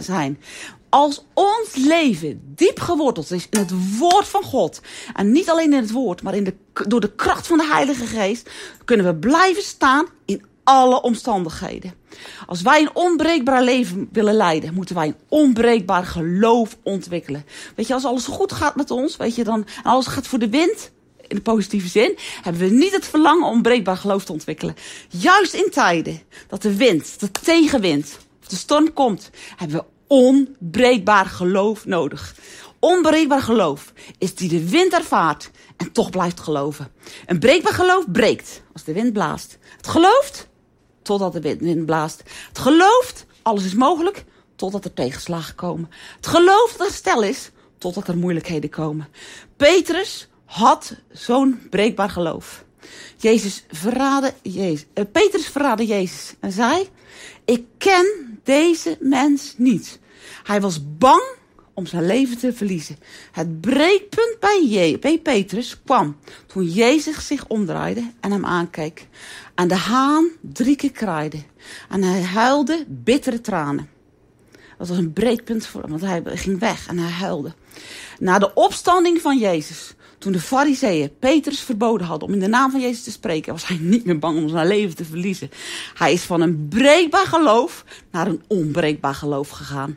zijn. 0.00 0.38
Als 0.88 1.24
ons 1.34 1.74
leven 1.74 2.42
diep 2.54 2.80
geworteld 2.80 3.30
is 3.30 3.46
in 3.50 3.58
het 3.58 3.98
woord 3.98 4.28
van 4.28 4.42
God, 4.42 4.80
en 5.14 5.32
niet 5.32 5.50
alleen 5.50 5.72
in 5.72 5.80
het 5.80 5.90
woord, 5.90 6.22
maar 6.22 6.34
in 6.34 6.44
de, 6.44 6.54
door 6.72 7.00
de 7.00 7.14
kracht 7.14 7.46
van 7.46 7.58
de 7.58 7.66
Heilige 7.66 8.06
Geest, 8.06 8.50
kunnen 8.84 9.06
we 9.06 9.14
blijven 9.14 9.62
staan 9.62 10.06
in 10.24 10.44
alle 10.64 11.02
omstandigheden. 11.02 11.94
Als 12.46 12.62
wij 12.62 12.80
een 12.80 12.94
onbreekbaar 12.94 13.62
leven 13.62 14.08
willen 14.12 14.34
leiden, 14.34 14.74
moeten 14.74 14.94
wij 14.94 15.06
een 15.06 15.16
onbreekbaar 15.28 16.04
geloof 16.04 16.76
ontwikkelen. 16.82 17.44
Weet 17.76 17.86
je, 17.86 17.94
als 17.94 18.04
alles 18.04 18.26
goed 18.26 18.52
gaat 18.52 18.76
met 18.76 18.90
ons, 18.90 19.16
weet 19.16 19.34
je, 19.34 19.44
dan, 19.44 19.66
en 19.76 19.90
alles 19.90 20.06
gaat 20.06 20.26
voor 20.26 20.38
de 20.38 20.48
wind, 20.48 20.90
in 21.30 21.36
de 21.36 21.42
positieve 21.42 21.88
zin, 21.88 22.18
hebben 22.42 22.62
we 22.62 22.74
niet 22.74 22.92
het 22.92 23.06
verlangen 23.06 23.48
om 23.48 23.62
breekbaar 23.62 23.96
geloof 23.96 24.24
te 24.24 24.32
ontwikkelen. 24.32 24.74
Juist 25.08 25.54
in 25.54 25.70
tijden 25.70 26.22
dat 26.48 26.62
de 26.62 26.76
wind, 26.76 27.20
de 27.20 27.30
tegenwind, 27.30 28.18
of 28.40 28.48
de 28.48 28.56
storm 28.56 28.92
komt, 28.92 29.30
hebben 29.56 29.76
we 29.76 29.84
onbreekbaar 30.06 31.26
geloof 31.26 31.86
nodig. 31.86 32.34
Onbreekbaar 32.78 33.42
geloof 33.42 33.92
is 34.18 34.34
die 34.34 34.48
de 34.48 34.68
wind 34.70 34.92
ervaart 34.92 35.50
en 35.76 35.92
toch 35.92 36.10
blijft 36.10 36.40
geloven. 36.40 36.92
Een 37.26 37.38
breekbaar 37.38 37.72
geloof 37.72 38.10
breekt 38.12 38.62
als 38.72 38.84
de 38.84 38.92
wind 38.92 39.12
blaast. 39.12 39.58
Het 39.76 39.86
gelooft 39.86 40.48
totdat 41.02 41.32
de 41.32 41.40
wind 41.40 41.86
blaast. 41.86 42.22
Het 42.48 42.58
gelooft, 42.58 43.26
alles 43.42 43.64
is 43.64 43.74
mogelijk, 43.74 44.24
totdat 44.56 44.84
er 44.84 44.94
tegenslagen 44.94 45.54
komen. 45.54 45.90
Het 46.16 46.26
gelooft 46.26 46.78
dat 46.78 46.86
er 46.86 46.92
stel 46.92 47.22
is, 47.22 47.50
totdat 47.78 48.08
er 48.08 48.16
moeilijkheden 48.16 48.70
komen. 48.70 49.08
Petrus 49.56 50.28
had 50.44 50.94
zo'n 51.12 51.60
breekbaar 51.70 52.10
geloof. 52.10 52.64
Jezus 53.16 53.64
verraadde 53.70 54.34
Jezus. 54.42 54.86
Uh, 54.94 55.04
Petrus 55.12 55.46
verraadde 55.46 55.86
Jezus 55.86 56.34
en 56.40 56.52
zei: 56.52 56.88
Ik 57.44 57.64
ken 57.78 58.40
deze 58.44 58.96
mens 59.00 59.54
niet. 59.56 59.98
Hij 60.42 60.60
was 60.60 60.96
bang 60.98 61.22
om 61.74 61.86
zijn 61.86 62.06
leven 62.06 62.38
te 62.38 62.52
verliezen. 62.52 62.96
Het 63.32 63.60
breekpunt 63.60 64.36
bij, 64.40 64.96
bij 65.00 65.18
Petrus 65.18 65.82
kwam 65.84 66.16
toen 66.46 66.64
Jezus 66.64 67.26
zich 67.26 67.46
omdraaide 67.46 68.12
en 68.20 68.30
hem 68.30 68.44
aankeek. 68.44 69.06
En 69.54 69.68
de 69.68 69.74
haan 69.74 70.28
drie 70.40 70.76
keer 70.76 70.92
kraaide. 70.92 71.38
En 71.88 72.02
hij 72.02 72.22
huilde 72.22 72.84
bittere 72.88 73.40
tranen. 73.40 73.88
Dat 74.78 74.88
was 74.88 74.98
een 74.98 75.12
breekpunt 75.12 75.66
voor 75.66 75.80
hem, 75.80 75.90
want 75.90 76.02
hij 76.02 76.22
ging 76.24 76.58
weg 76.58 76.88
en 76.88 76.98
hij 76.98 77.10
huilde. 77.10 77.54
Na 78.18 78.38
de 78.38 78.54
opstanding 78.54 79.20
van 79.20 79.38
Jezus, 79.38 79.94
toen 80.18 80.32
de 80.32 80.40
fariseeën 80.40 81.18
Petrus 81.18 81.60
verboden 81.60 82.06
hadden 82.06 82.28
om 82.28 82.34
in 82.34 82.40
de 82.40 82.46
naam 82.46 82.70
van 82.70 82.80
Jezus 82.80 83.02
te 83.02 83.10
spreken, 83.10 83.52
was 83.52 83.66
hij 83.66 83.78
niet 83.80 84.04
meer 84.04 84.18
bang 84.18 84.36
om 84.36 84.48
zijn 84.48 84.66
leven 84.66 84.96
te 84.96 85.04
verliezen. 85.04 85.50
Hij 85.94 86.12
is 86.12 86.22
van 86.22 86.40
een 86.40 86.66
breekbaar 86.68 87.26
geloof 87.26 87.84
naar 88.10 88.26
een 88.26 88.42
onbreekbaar 88.46 89.14
geloof 89.14 89.48
gegaan. 89.48 89.96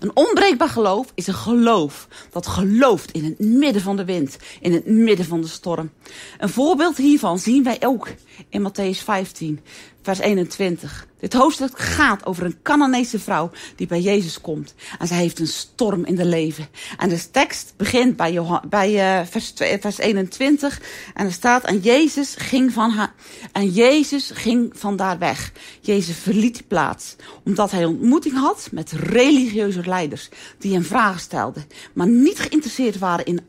Een 0.00 0.16
onbreekbaar 0.16 0.68
geloof 0.68 1.12
is 1.14 1.26
een 1.26 1.34
geloof 1.34 2.08
dat 2.30 2.46
gelooft 2.46 3.10
in 3.10 3.24
het 3.24 3.38
midden 3.38 3.82
van 3.82 3.96
de 3.96 4.04
wind, 4.04 4.36
in 4.60 4.72
het 4.72 4.86
midden 4.86 5.26
van 5.26 5.40
de 5.40 5.46
storm. 5.46 5.90
Een 6.38 6.48
voorbeeld 6.48 6.96
hiervan 6.96 7.38
zien 7.38 7.62
wij 7.62 7.76
ook 7.80 8.08
in 8.48 8.68
Matthäus 8.68 8.98
15, 9.04 9.60
vers 10.02 10.18
21. 10.18 11.06
Dit 11.20 11.32
hoofdstuk 11.32 11.78
gaat 11.78 12.26
over 12.26 12.44
een 12.44 12.62
Cananese 12.62 13.18
vrouw 13.18 13.50
die 13.76 13.86
bij 13.86 14.00
Jezus 14.00 14.40
komt. 14.40 14.74
En 14.98 15.06
zij 15.06 15.16
heeft 15.16 15.38
een 15.38 15.46
storm 15.46 16.04
in 16.04 16.14
de 16.14 16.24
leven. 16.24 16.68
En 16.98 17.08
de 17.08 17.30
tekst 17.30 17.74
begint 17.76 18.16
bij, 18.16 18.32
Johan, 18.32 18.62
bij 18.68 19.20
uh, 19.20 19.26
vers, 19.26 19.52
vers 19.80 19.98
21. 19.98 20.80
En 21.14 21.26
er 21.26 21.32
staat, 21.32 21.64
en 21.64 21.78
Jezus 21.78 22.34
ging 22.38 22.72
van 22.72 22.90
haar, 22.90 23.12
en 23.52 23.68
Jezus 23.68 24.30
ging 24.34 24.72
van 24.74 24.96
daar 24.96 25.18
weg. 25.18 25.52
Jezus 25.80 26.16
verliet 26.16 26.54
die 26.54 26.64
plaats. 26.68 27.16
Omdat 27.44 27.70
hij 27.70 27.84
ontmoeting 27.84 28.34
had 28.34 28.68
met 28.72 28.92
religieuze 28.92 29.86
leiders. 29.86 30.28
Die 30.58 30.72
hem 30.72 30.84
vragen 30.84 31.20
stelden. 31.20 31.64
Maar 31.92 32.08
niet 32.08 32.38
geïnteresseerd 32.38 32.98
waren 32.98 33.24
in 33.24 33.40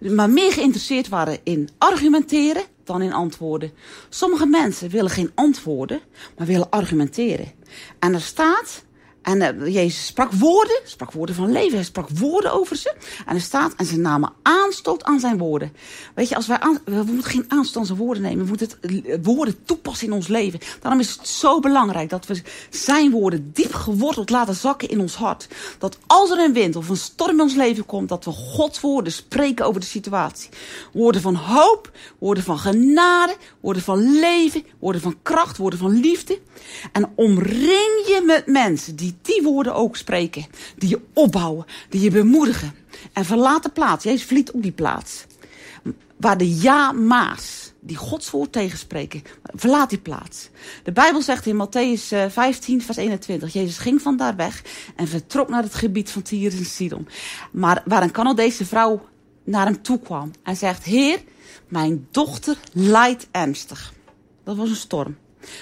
maar 0.00 0.30
meer 0.30 0.52
geïnteresseerd 0.52 1.08
waren 1.08 1.38
in 1.42 1.68
argumenteren 1.78 2.62
dan 2.86 3.02
in 3.02 3.12
antwoorden. 3.12 3.72
Sommige 4.08 4.46
mensen 4.46 4.90
willen 4.90 5.10
geen 5.10 5.30
antwoorden, 5.34 6.00
maar 6.36 6.46
willen 6.46 6.70
argumenteren. 6.70 7.52
En 7.98 8.14
er 8.14 8.20
staat 8.20 8.84
en 9.26 9.60
uh, 9.60 9.74
Jezus 9.74 10.06
sprak 10.06 10.32
woorden, 10.32 10.80
sprak 10.84 11.12
woorden 11.12 11.34
van 11.34 11.52
leven. 11.52 11.74
Hij 11.74 11.84
sprak 11.84 12.08
woorden 12.08 12.52
over 12.52 12.76
ze. 12.76 12.94
En 13.26 13.34
er 13.34 13.40
staat, 13.40 13.74
en 13.76 13.86
ze 13.86 13.98
namen 13.98 14.32
aanstoot 14.42 15.04
aan 15.04 15.20
zijn 15.20 15.38
woorden. 15.38 15.72
Weet 16.14 16.28
je, 16.28 16.36
als 16.36 16.46
wij 16.46 16.60
aan, 16.60 16.78
we 16.84 17.02
moeten 17.02 17.30
geen 17.30 17.44
aanstoot 17.48 17.76
aan 17.76 17.86
zijn 17.86 17.98
woorden 17.98 18.22
nemen. 18.22 18.44
We 18.44 18.48
moeten 18.48 18.68
het 18.68 19.04
eh, 19.06 19.18
woorden 19.22 19.64
toepassen 19.64 20.06
in 20.06 20.12
ons 20.12 20.28
leven. 20.28 20.60
Daarom 20.80 21.00
is 21.00 21.10
het 21.10 21.28
zo 21.28 21.60
belangrijk 21.60 22.10
dat 22.10 22.26
we 22.26 22.42
zijn 22.70 23.10
woorden 23.10 23.50
diep 23.52 23.74
geworteld 23.74 24.30
laten 24.30 24.54
zakken 24.54 24.88
in 24.88 25.00
ons 25.00 25.14
hart. 25.14 25.48
Dat 25.78 25.98
als 26.06 26.30
er 26.30 26.38
een 26.38 26.52
wind 26.52 26.76
of 26.76 26.88
een 26.88 26.96
storm 26.96 27.30
in 27.30 27.40
ons 27.40 27.54
leven 27.54 27.86
komt, 27.86 28.08
dat 28.08 28.24
we 28.24 28.30
Gods 28.30 28.80
woorden 28.80 29.12
spreken 29.12 29.66
over 29.66 29.80
de 29.80 29.86
situatie. 29.86 30.48
Woorden 30.92 31.20
van 31.20 31.34
hoop, 31.34 31.90
woorden 32.18 32.44
van 32.44 32.58
genade, 32.58 33.36
woorden 33.60 33.82
van 33.82 34.18
leven, 34.18 34.64
woorden 34.78 35.00
van 35.00 35.16
kracht, 35.22 35.56
woorden 35.56 35.78
van 35.78 36.00
liefde. 36.00 36.40
En 36.92 37.12
omring 37.14 38.02
je 38.06 38.22
met 38.26 38.46
mensen 38.46 38.96
die 38.96 39.14
die 39.22 39.42
woorden 39.42 39.74
ook 39.74 39.96
spreken. 39.96 40.46
Die 40.76 40.88
je 40.88 41.00
opbouwen, 41.12 41.66
die 41.88 42.00
je 42.00 42.10
bemoedigen. 42.10 42.74
En 43.12 43.24
verlaat 43.24 43.62
de 43.62 43.68
plaats. 43.68 44.04
Jezus 44.04 44.24
verliet 44.24 44.52
ook 44.52 44.62
die 44.62 44.72
plaats. 44.72 45.24
Waar 46.16 46.38
de 46.38 46.56
ja-ma's, 46.56 47.72
die 47.80 47.96
Gods 47.96 48.30
woord 48.30 48.52
tegenspreken, 48.52 49.22
verlaat 49.54 49.90
die 49.90 49.98
plaats. 49.98 50.48
De 50.82 50.92
Bijbel 50.92 51.22
zegt 51.22 51.46
in 51.46 51.66
Matthäus 51.66 52.30
15, 52.30 52.82
vers 52.82 52.96
21, 52.96 53.52
Jezus 53.52 53.78
ging 53.78 54.02
van 54.02 54.16
daar 54.16 54.36
weg 54.36 54.62
en 54.96 55.08
vertrok 55.08 55.48
naar 55.48 55.62
het 55.62 55.74
gebied 55.74 56.10
van 56.10 56.22
Tyrus 56.22 56.58
en 56.58 56.64
Sidon. 56.64 57.08
Maar 57.52 57.82
waar 57.84 58.02
een 58.02 58.10
Canadese 58.10 58.66
vrouw 58.66 59.08
naar 59.44 59.66
hem 59.66 59.82
toe 59.82 59.98
kwam 59.98 60.30
en 60.42 60.56
zegt, 60.56 60.84
Heer, 60.84 61.22
mijn 61.68 62.06
dochter 62.10 62.58
lijdt 62.72 63.28
ernstig. 63.30 63.92
Dat 64.44 64.56
was 64.56 64.68
een 64.68 64.76
storm. 64.76 65.16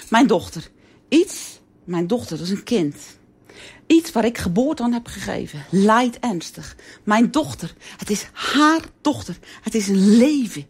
Mijn 0.09 0.27
dochter. 0.27 0.69
Iets, 1.15 1.59
mijn 1.83 2.07
dochter, 2.07 2.37
dat 2.37 2.45
is 2.45 2.51
een 2.51 2.63
kind. 2.63 2.95
Iets 3.87 4.11
waar 4.11 4.25
ik 4.25 4.37
geboorte 4.37 4.83
aan 4.83 4.93
heb 4.93 5.07
gegeven. 5.07 5.65
Lijdt 5.69 6.19
ernstig. 6.19 6.75
Mijn 7.03 7.31
dochter. 7.31 7.73
Het 7.97 8.09
is 8.09 8.27
haar 8.33 8.81
dochter. 9.01 9.37
Het 9.61 9.75
is 9.75 9.87
een 9.87 10.17
leven. 10.17 10.67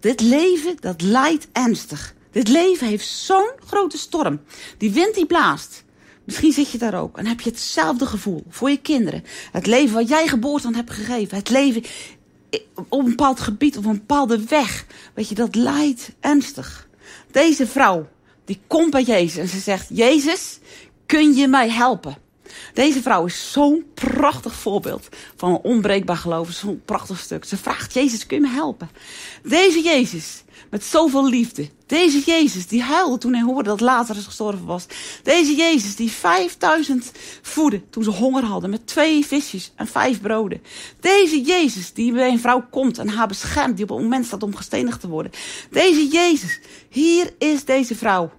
Dit 0.00 0.20
leven, 0.20 0.76
dat 0.80 1.02
lijdt 1.02 1.48
ernstig. 1.52 2.14
Dit 2.30 2.48
leven 2.48 2.86
heeft 2.86 3.06
zo'n 3.06 3.50
grote 3.66 3.98
storm. 3.98 4.40
Die 4.78 4.90
wind 4.90 5.14
die 5.14 5.26
blaast. 5.26 5.84
Misschien 6.24 6.52
zit 6.52 6.70
je 6.70 6.78
daar 6.78 7.00
ook 7.00 7.18
en 7.18 7.26
heb 7.26 7.40
je 7.40 7.50
hetzelfde 7.50 8.06
gevoel 8.06 8.44
voor 8.48 8.70
je 8.70 8.80
kinderen. 8.80 9.24
Het 9.52 9.66
leven 9.66 9.94
wat 9.94 10.08
jij 10.08 10.28
geboorte 10.28 10.66
aan 10.66 10.74
hebt 10.74 10.90
gegeven. 10.90 11.36
Het 11.36 11.50
leven 11.50 11.82
op 12.74 12.98
een 12.98 13.04
bepaald 13.04 13.40
gebied, 13.40 13.76
op 13.76 13.84
een 13.84 13.92
bepaalde 13.92 14.44
weg. 14.44 14.86
Weet 15.14 15.28
je, 15.28 15.34
dat 15.34 15.54
lijdt 15.54 16.10
ernstig. 16.20 16.88
Deze 17.30 17.66
vrouw, 17.66 18.08
die 18.44 18.60
komt 18.66 18.90
bij 18.90 19.02
Jezus 19.02 19.36
en 19.36 19.48
ze 19.48 19.58
zegt: 19.58 19.86
Jezus, 19.88 20.58
kun 21.06 21.34
je 21.34 21.48
mij 21.48 21.70
helpen? 21.70 22.16
Deze 22.74 23.02
vrouw 23.02 23.24
is 23.24 23.52
zo'n 23.52 23.84
prachtig 23.94 24.54
voorbeeld 24.54 25.08
van 25.36 25.50
een 25.50 25.60
onbreekbaar 25.62 26.16
geloof. 26.16 26.50
Zo'n 26.50 26.82
prachtig 26.84 27.18
stuk. 27.18 27.44
Ze 27.44 27.56
vraagt, 27.56 27.92
Jezus, 27.92 28.26
kun 28.26 28.36
je 28.36 28.42
me 28.42 28.54
helpen? 28.54 28.90
Deze 29.42 29.82
Jezus, 29.82 30.44
met 30.70 30.84
zoveel 30.84 31.28
liefde. 31.28 31.68
Deze 31.86 32.18
Jezus, 32.18 32.66
die 32.66 32.82
huilde 32.82 33.18
toen 33.18 33.34
hij 33.34 33.42
hoorde 33.42 33.68
dat 33.68 33.80
Lazarus 33.80 34.24
gestorven 34.24 34.64
was. 34.64 34.86
Deze 35.22 35.54
Jezus, 35.54 35.96
die 35.96 36.10
5000 36.10 37.12
voedde 37.42 37.90
toen 37.90 38.04
ze 38.04 38.10
honger 38.10 38.44
hadden 38.44 38.70
met 38.70 38.86
twee 38.86 39.26
visjes 39.26 39.72
en 39.76 39.86
vijf 39.86 40.20
broden. 40.20 40.62
Deze 41.00 41.40
Jezus, 41.40 41.92
die 41.92 42.12
bij 42.12 42.28
een 42.28 42.40
vrouw 42.40 42.66
komt 42.70 42.98
en 42.98 43.08
haar 43.08 43.28
beschermt, 43.28 43.76
die 43.76 43.84
op 43.84 43.90
het 43.90 44.00
moment 44.00 44.26
staat 44.26 44.42
om 44.42 44.56
gestenigd 44.56 45.00
te 45.00 45.08
worden. 45.08 45.32
Deze 45.70 46.08
Jezus, 46.08 46.60
hier 46.88 47.34
is 47.38 47.64
deze 47.64 47.96
vrouw, 47.96 48.30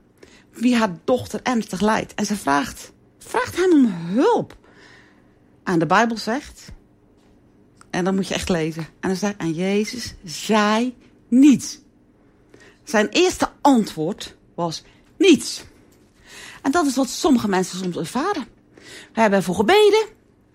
wie 0.53 0.75
haar 0.75 0.97
dochter 1.03 1.39
ernstig 1.43 1.81
lijdt. 1.81 2.13
En 2.13 2.25
ze 2.25 2.35
vraagt, 2.35 2.91
Vraagt 3.27 3.55
hem 3.55 3.71
om 3.71 3.85
hulp. 3.85 4.55
En 5.63 5.79
de 5.79 5.85
Bijbel 5.85 6.17
zegt, 6.17 6.71
en 7.89 8.03
dan 8.03 8.15
moet 8.15 8.27
je 8.27 8.33
echt 8.33 8.49
lezen. 8.49 8.83
En 8.99 9.09
dan 9.09 9.17
zegt, 9.17 9.37
en 9.37 9.53
Jezus 9.53 10.13
zei 10.23 10.95
niets. 11.27 11.79
Zijn 12.83 13.09
eerste 13.09 13.49
antwoord 13.61 14.35
was 14.55 14.83
niets. 15.17 15.63
En 16.61 16.71
dat 16.71 16.85
is 16.85 16.95
wat 16.95 17.09
sommige 17.09 17.47
mensen 17.47 17.77
soms 17.77 17.97
ervaren. 17.97 18.47
We 19.13 19.21
hebben 19.21 19.39
ervoor 19.39 19.55
gebeden, 19.55 20.05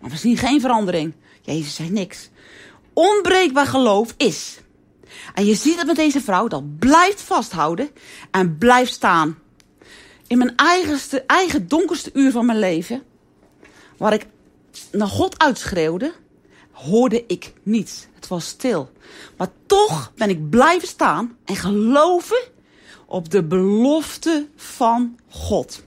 maar 0.01 0.11
we 0.11 0.17
zien 0.17 0.37
geen 0.37 0.61
verandering. 0.61 1.15
Jezus 1.41 1.75
zei 1.75 1.91
niks. 1.91 2.31
Onbreekbaar 2.93 3.67
geloof 3.67 4.15
is. 4.17 4.61
En 5.35 5.45
je 5.45 5.55
ziet 5.55 5.77
het 5.77 5.87
met 5.87 5.97
deze 5.97 6.21
vrouw, 6.21 6.49
dat 6.49 6.79
blijft 6.79 7.21
vasthouden 7.21 7.91
en 8.31 8.59
blijft 8.59 8.93
staan. 8.93 9.39
In 10.31 10.39
mijn 10.39 10.57
eigenste, 10.57 11.23
eigen 11.27 11.69
donkerste 11.69 12.11
uur 12.13 12.31
van 12.31 12.47
mijn 12.47 12.59
leven, 12.59 13.03
waar 13.97 14.13
ik 14.13 14.27
naar 14.93 15.09
God 15.09 15.39
uitschreeuwde, 15.39 16.13
hoorde 16.73 17.25
ik 17.27 17.53
niets. 17.63 18.07
Het 18.15 18.29
was 18.29 18.47
stil. 18.47 18.91
Maar 19.37 19.49
toch 19.67 20.13
ben 20.17 20.29
ik 20.29 20.51
blijven 20.51 20.89
staan 20.89 21.37
en 21.45 21.57
geloven 21.57 22.41
op 23.07 23.31
de 23.31 23.43
belofte 23.43 24.47
van 24.57 25.19
God. 25.29 25.83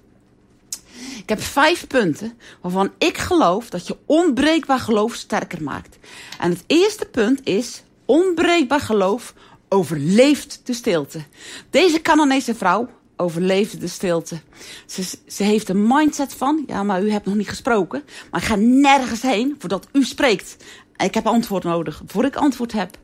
Ik 1.17 1.29
heb 1.29 1.41
vijf 1.41 1.87
punten 1.87 2.37
waarvan 2.61 2.91
ik 2.97 3.17
geloof 3.17 3.69
dat 3.69 3.87
je 3.87 3.97
onbreekbaar 4.05 4.79
geloof 4.79 5.13
sterker 5.15 5.63
maakt. 5.63 5.97
En 6.39 6.49
het 6.49 6.63
eerste 6.67 7.05
punt 7.05 7.39
is: 7.43 7.83
onbreekbaar 8.05 8.81
geloof 8.81 9.33
overleeft 9.69 10.61
de 10.63 10.73
stilte. 10.73 11.23
Deze 11.69 12.01
Cananese 12.01 12.55
vrouw 12.55 12.89
overleefde 13.17 13.77
de 13.77 13.87
stilte. 13.87 14.39
Ze, 14.85 15.17
ze 15.27 15.43
heeft 15.43 15.69
een 15.69 15.87
mindset 15.87 16.33
van: 16.33 16.63
ja, 16.67 16.83
maar 16.83 17.03
u 17.03 17.11
hebt 17.11 17.25
nog 17.25 17.35
niet 17.35 17.49
gesproken. 17.49 18.03
Maar 18.31 18.41
ik 18.41 18.47
ga 18.47 18.55
nergens 18.55 19.21
heen 19.21 19.55
voordat 19.59 19.87
u 19.91 20.03
spreekt. 20.03 20.57
Ik 20.97 21.13
heb 21.13 21.27
antwoord 21.27 21.63
nodig, 21.63 22.01
voor 22.05 22.25
ik 22.25 22.35
antwoord 22.35 22.71
heb. 22.71 22.97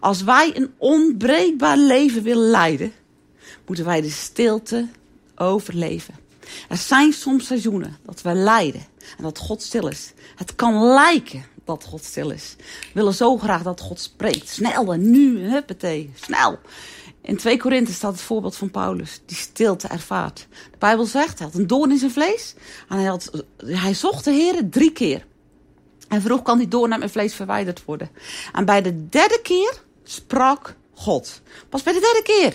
Als 0.00 0.22
wij 0.22 0.56
een 0.56 0.72
onbreekbaar 0.78 1.76
leven 1.76 2.22
willen 2.22 2.50
leiden, 2.50 2.92
moeten 3.66 3.84
wij 3.84 4.00
de 4.00 4.10
stilte 4.10 4.88
overleven. 5.36 6.14
Er 6.68 6.76
zijn 6.76 7.12
soms 7.12 7.46
seizoenen 7.46 7.96
dat 8.04 8.22
we 8.22 8.32
lijden 8.32 8.86
en 9.16 9.22
dat 9.22 9.38
God 9.38 9.62
stil 9.62 9.88
is. 9.88 10.12
Het 10.36 10.54
kan 10.54 10.82
lijken 10.82 11.44
dat 11.64 11.84
God 11.84 12.04
stil 12.04 12.30
is. 12.30 12.54
We 12.58 12.90
willen 12.92 13.14
zo 13.14 13.36
graag 13.36 13.62
dat 13.62 13.80
God 13.80 14.00
spreekt. 14.00 14.48
Snel 14.48 14.92
en 14.92 15.10
nu, 15.10 15.50
huppatee, 15.50 16.10
snel. 16.14 16.58
In 17.26 17.36
2 17.36 17.58
Korinthe 17.58 17.92
staat 17.92 18.12
het 18.12 18.20
voorbeeld 18.20 18.56
van 18.56 18.70
Paulus, 18.70 19.20
die 19.26 19.36
stilte 19.36 19.88
ervaart. 19.88 20.46
De 20.70 20.78
Bijbel 20.78 21.04
zegt, 21.04 21.38
hij 21.38 21.46
had 21.46 21.56
een 21.56 21.66
doorn 21.66 21.90
in 21.90 21.98
zijn 21.98 22.10
vlees. 22.10 22.54
En 22.88 22.96
hij, 22.96 23.06
had, 23.06 23.44
hij 23.56 23.94
zocht 23.94 24.24
de 24.24 24.30
Heer 24.30 24.68
drie 24.70 24.92
keer. 24.92 25.26
En 26.08 26.22
vroeg 26.22 26.42
kan 26.42 26.58
die 26.58 26.68
doorn 26.68 26.90
uit 26.90 26.98
mijn 26.98 27.10
vlees 27.10 27.34
verwijderd 27.34 27.84
worden. 27.84 28.10
En 28.52 28.64
bij 28.64 28.82
de 28.82 29.08
derde 29.08 29.40
keer 29.42 29.82
sprak 30.04 30.74
God. 30.94 31.40
Pas 31.68 31.82
bij 31.82 31.92
de 31.92 32.00
derde 32.00 32.22
keer. 32.22 32.54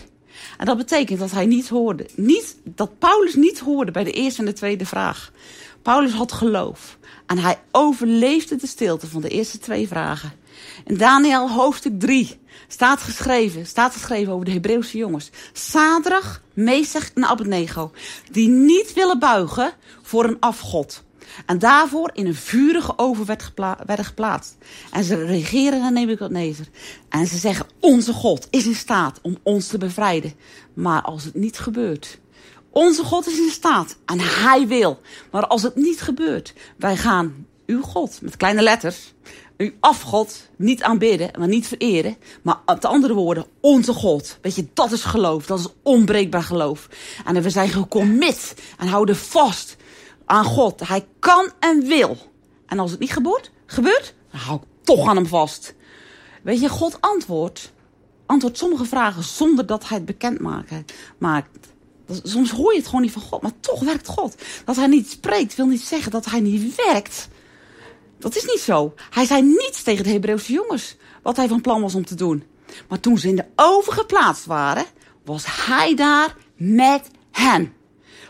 En 0.58 0.66
dat 0.66 0.78
betekent 0.78 1.20
dat 1.20 1.32
hij 1.32 1.46
niet 1.46 1.70
hoorde. 1.70 2.06
Niet, 2.16 2.56
dat 2.64 3.00
Paulus 3.00 3.36
niet 3.36 3.60
hoorde 3.60 3.92
bij 3.92 4.04
de 4.04 4.12
eerste 4.12 4.40
en 4.40 4.46
de 4.46 4.54
tweede 4.54 4.86
vraag. 4.86 5.32
Paulus 5.82 6.12
had 6.12 6.32
geloof. 6.32 6.98
En 7.26 7.38
hij 7.38 7.60
overleefde 7.72 8.56
de 8.56 8.68
stilte 8.68 9.08
van 9.08 9.22
de 9.22 9.30
eerste 9.30 9.58
twee 9.60 9.88
vragen. 9.88 10.32
In 10.86 10.98
Daniel 10.98 11.50
hoofdstuk 11.50 12.00
3 12.00 12.40
staat 12.68 13.02
geschreven, 13.02 13.66
staat 13.66 13.94
geschreven 13.94 14.34
over 14.34 14.46
de 14.46 14.52
Hebreeuwse 14.52 14.98
jongens. 14.98 15.30
Sadrach, 15.54 16.42
Mesach 16.54 17.14
en 17.14 17.26
Abednego. 17.26 17.92
Die 18.32 18.48
niet 18.50 18.94
willen 18.94 19.20
buigen 19.20 19.74
voor 20.02 20.24
een 20.24 20.40
afgod. 20.40 21.04
En 21.46 21.60
daarvoor 21.60 22.10
in 22.14 22.26
een 22.26 22.36
vurige 22.36 22.98
oven 22.98 23.26
werd 23.26 23.52
werden 23.86 24.06
geplaatst. 24.06 24.58
En 24.92 25.04
ze 25.04 25.26
regeren 25.26 25.80
naar 25.80 25.92
Nebuchadnezzar. 25.92 26.66
En 27.10 27.28
ze 27.28 27.38
zeggen, 27.38 27.66
onze 27.80 28.14
God 28.14 28.48
is 28.50 28.66
in 28.66 28.76
staat 28.76 29.20
om 29.22 29.38
ons 29.44 29.68
te 29.68 29.78
bevrijden. 29.78 30.34
Maar 30.74 31.02
als 31.02 31.24
het 31.24 31.36
niet 31.36 31.60
gebeurt... 31.60 32.20
Onze 32.74 33.04
God 33.04 33.28
is 33.28 33.38
in 33.38 33.50
staat 33.50 33.98
en 34.06 34.20
hij 34.20 34.68
wil. 34.68 35.02
Maar 35.32 35.48
als 35.48 35.64
het 35.64 35.76
niet 35.76 36.02
gebeurt, 36.02 36.54
wij 36.78 36.98
gaan 36.98 37.46
uw 37.66 37.82
God, 37.82 38.22
met 38.22 38.38
kleine 38.38 38.62
letters, 38.62 39.14
uw 39.62 39.72
afgod 39.80 40.50
niet 40.56 40.84
aanbidden, 40.84 41.32
maar 41.38 41.48
niet 41.48 41.68
vereren. 41.68 42.18
Maar 42.42 42.60
met 42.66 42.86
andere 42.86 43.14
woorden, 43.14 43.46
onze 43.60 43.94
God. 43.94 44.38
Weet 44.42 44.56
je, 44.56 44.68
dat 44.74 44.92
is 44.92 45.04
geloof. 45.04 45.46
Dat 45.46 45.60
is 45.60 45.68
onbreekbaar 45.84 46.44
geloof. 46.44 46.90
En 47.26 47.42
we 47.42 47.50
zijn 47.50 47.70
gecommit 47.70 48.54
en 48.78 48.88
houden 48.88 49.16
vast 49.16 49.76
aan 50.26 50.46
God. 50.46 50.88
Hij 50.88 51.08
kan 51.20 51.52
en 51.60 51.86
wil. 51.86 52.18
En 52.66 52.80
als 52.80 52.92
het 52.92 53.00
niet 53.00 53.12
gebeurt, 53.12 53.52
gebeurt, 53.66 54.14
dan 54.32 54.40
hou 54.40 54.60
ik 54.60 54.68
toch 54.82 55.08
aan 55.08 55.16
hem 55.16 55.28
vast. 55.28 55.74
Weet 56.44 56.60
je, 56.60 56.70
God 56.70 57.02
antwoordt, 57.02 57.72
antwoordt 58.26 58.58
sommige 58.58 58.86
vragen 58.86 59.24
zonder 59.24 59.66
dat 59.66 59.88
hij 59.88 59.98
het 59.98 60.06
bekend 60.06 60.40
maakt. 61.18 61.70
Soms 62.24 62.52
hoor 62.52 62.72
je 62.72 62.78
het 62.78 62.88
gewoon 62.88 63.02
niet 63.02 63.12
van 63.12 63.22
God, 63.22 63.42
maar 63.42 63.60
toch 63.60 63.80
werkt 63.80 64.08
God. 64.08 64.36
Dat 64.66 64.76
hij 64.76 64.88
niet 64.88 65.10
spreekt 65.10 65.56
wil 65.56 65.66
niet 65.66 65.82
zeggen 65.82 66.12
dat 66.12 66.26
hij 66.26 66.40
niet 66.40 66.76
werkt. 66.76 67.28
Dat 68.22 68.36
is 68.36 68.46
niet 68.46 68.60
zo. 68.60 68.94
Hij 69.10 69.26
zei 69.26 69.42
niets 69.42 69.84
tegen 69.84 70.04
de 70.04 70.10
Hebreeuwse 70.10 70.54
jongens 70.54 70.96
wat 71.24 71.38
hij 71.38 71.48
van 71.48 71.62
plan 71.62 71.82
was 71.82 71.96
om 71.96 72.06
te 72.06 72.16
doen. 72.16 72.44
Maar 72.90 73.00
toen 73.00 73.18
ze 73.18 73.28
in 73.28 73.36
de 73.36 73.46
oven 73.56 73.94
geplaatst 73.94 74.46
waren, 74.46 74.86
was 75.26 75.44
hij 75.46 75.96
daar 75.96 76.36
met 76.56 77.10
hen. 77.32 77.74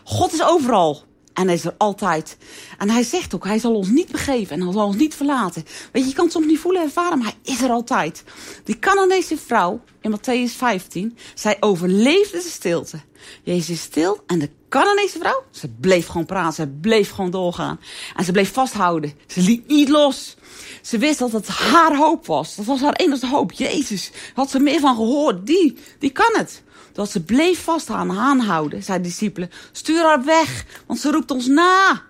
God 0.04 0.32
is 0.32 0.42
overal. 0.42 1.02
En 1.32 1.46
hij 1.46 1.54
is 1.54 1.64
er 1.64 1.74
altijd. 1.78 2.36
En 2.78 2.90
hij 2.90 3.02
zegt 3.02 3.34
ook, 3.34 3.44
hij 3.44 3.58
zal 3.58 3.74
ons 3.74 3.88
niet 3.88 4.10
begeven 4.10 4.56
en 4.56 4.62
hij 4.62 4.72
zal 4.72 4.86
ons 4.86 4.96
niet 4.96 5.14
verlaten. 5.14 5.64
Weet 5.92 6.02
je, 6.02 6.08
je 6.08 6.14
kan 6.14 6.24
het 6.24 6.32
soms 6.32 6.46
niet 6.46 6.58
voelen 6.58 6.82
ervaren, 6.82 7.18
maar 7.18 7.26
hij 7.26 7.54
is 7.54 7.62
er 7.62 7.70
altijd. 7.70 8.24
Die 8.64 8.78
Cananese 8.78 9.36
vrouw 9.36 9.80
in 10.00 10.16
Matthäus 10.16 10.56
15, 10.56 11.16
zij 11.34 11.56
overleefde 11.60 12.36
de 12.36 12.48
stilte. 12.48 13.00
Jezus 13.42 13.68
is 13.68 13.80
stil 13.80 14.22
en 14.26 14.38
de 14.38 14.50
Cananese 14.68 15.18
vrouw, 15.18 15.44
ze 15.50 15.68
bleef 15.68 16.06
gewoon 16.06 16.26
praten, 16.26 16.54
ze 16.54 16.68
bleef 16.80 17.10
gewoon 17.10 17.30
doorgaan. 17.30 17.80
En 18.16 18.24
ze 18.24 18.32
bleef 18.32 18.52
vasthouden. 18.52 19.12
Ze 19.26 19.40
liet 19.40 19.68
niet 19.68 19.88
los. 19.88 20.36
Ze 20.82 20.98
wist 20.98 21.18
dat 21.18 21.32
het 21.32 21.48
haar 21.48 21.96
hoop 21.96 22.26
was. 22.26 22.54
Dat 22.54 22.64
was 22.64 22.80
haar 22.80 22.94
enige 22.94 23.26
hoop. 23.26 23.52
Jezus, 23.52 24.10
had 24.34 24.50
ze 24.50 24.58
meer 24.58 24.80
van 24.80 24.96
gehoord. 24.96 25.46
Die, 25.46 25.76
die 25.98 26.10
kan 26.10 26.32
het. 26.32 26.62
Dat 26.92 27.10
ze 27.10 27.22
bleef 27.22 27.62
vasthouden, 27.62 28.16
aanhouden, 28.16 28.82
zei 28.82 28.98
de 28.98 29.04
discipelen. 29.04 29.50
Stuur 29.72 30.02
haar 30.02 30.24
weg, 30.24 30.64
want 30.86 31.00
ze 31.00 31.10
roept 31.10 31.30
ons 31.30 31.46
na. 31.46 32.02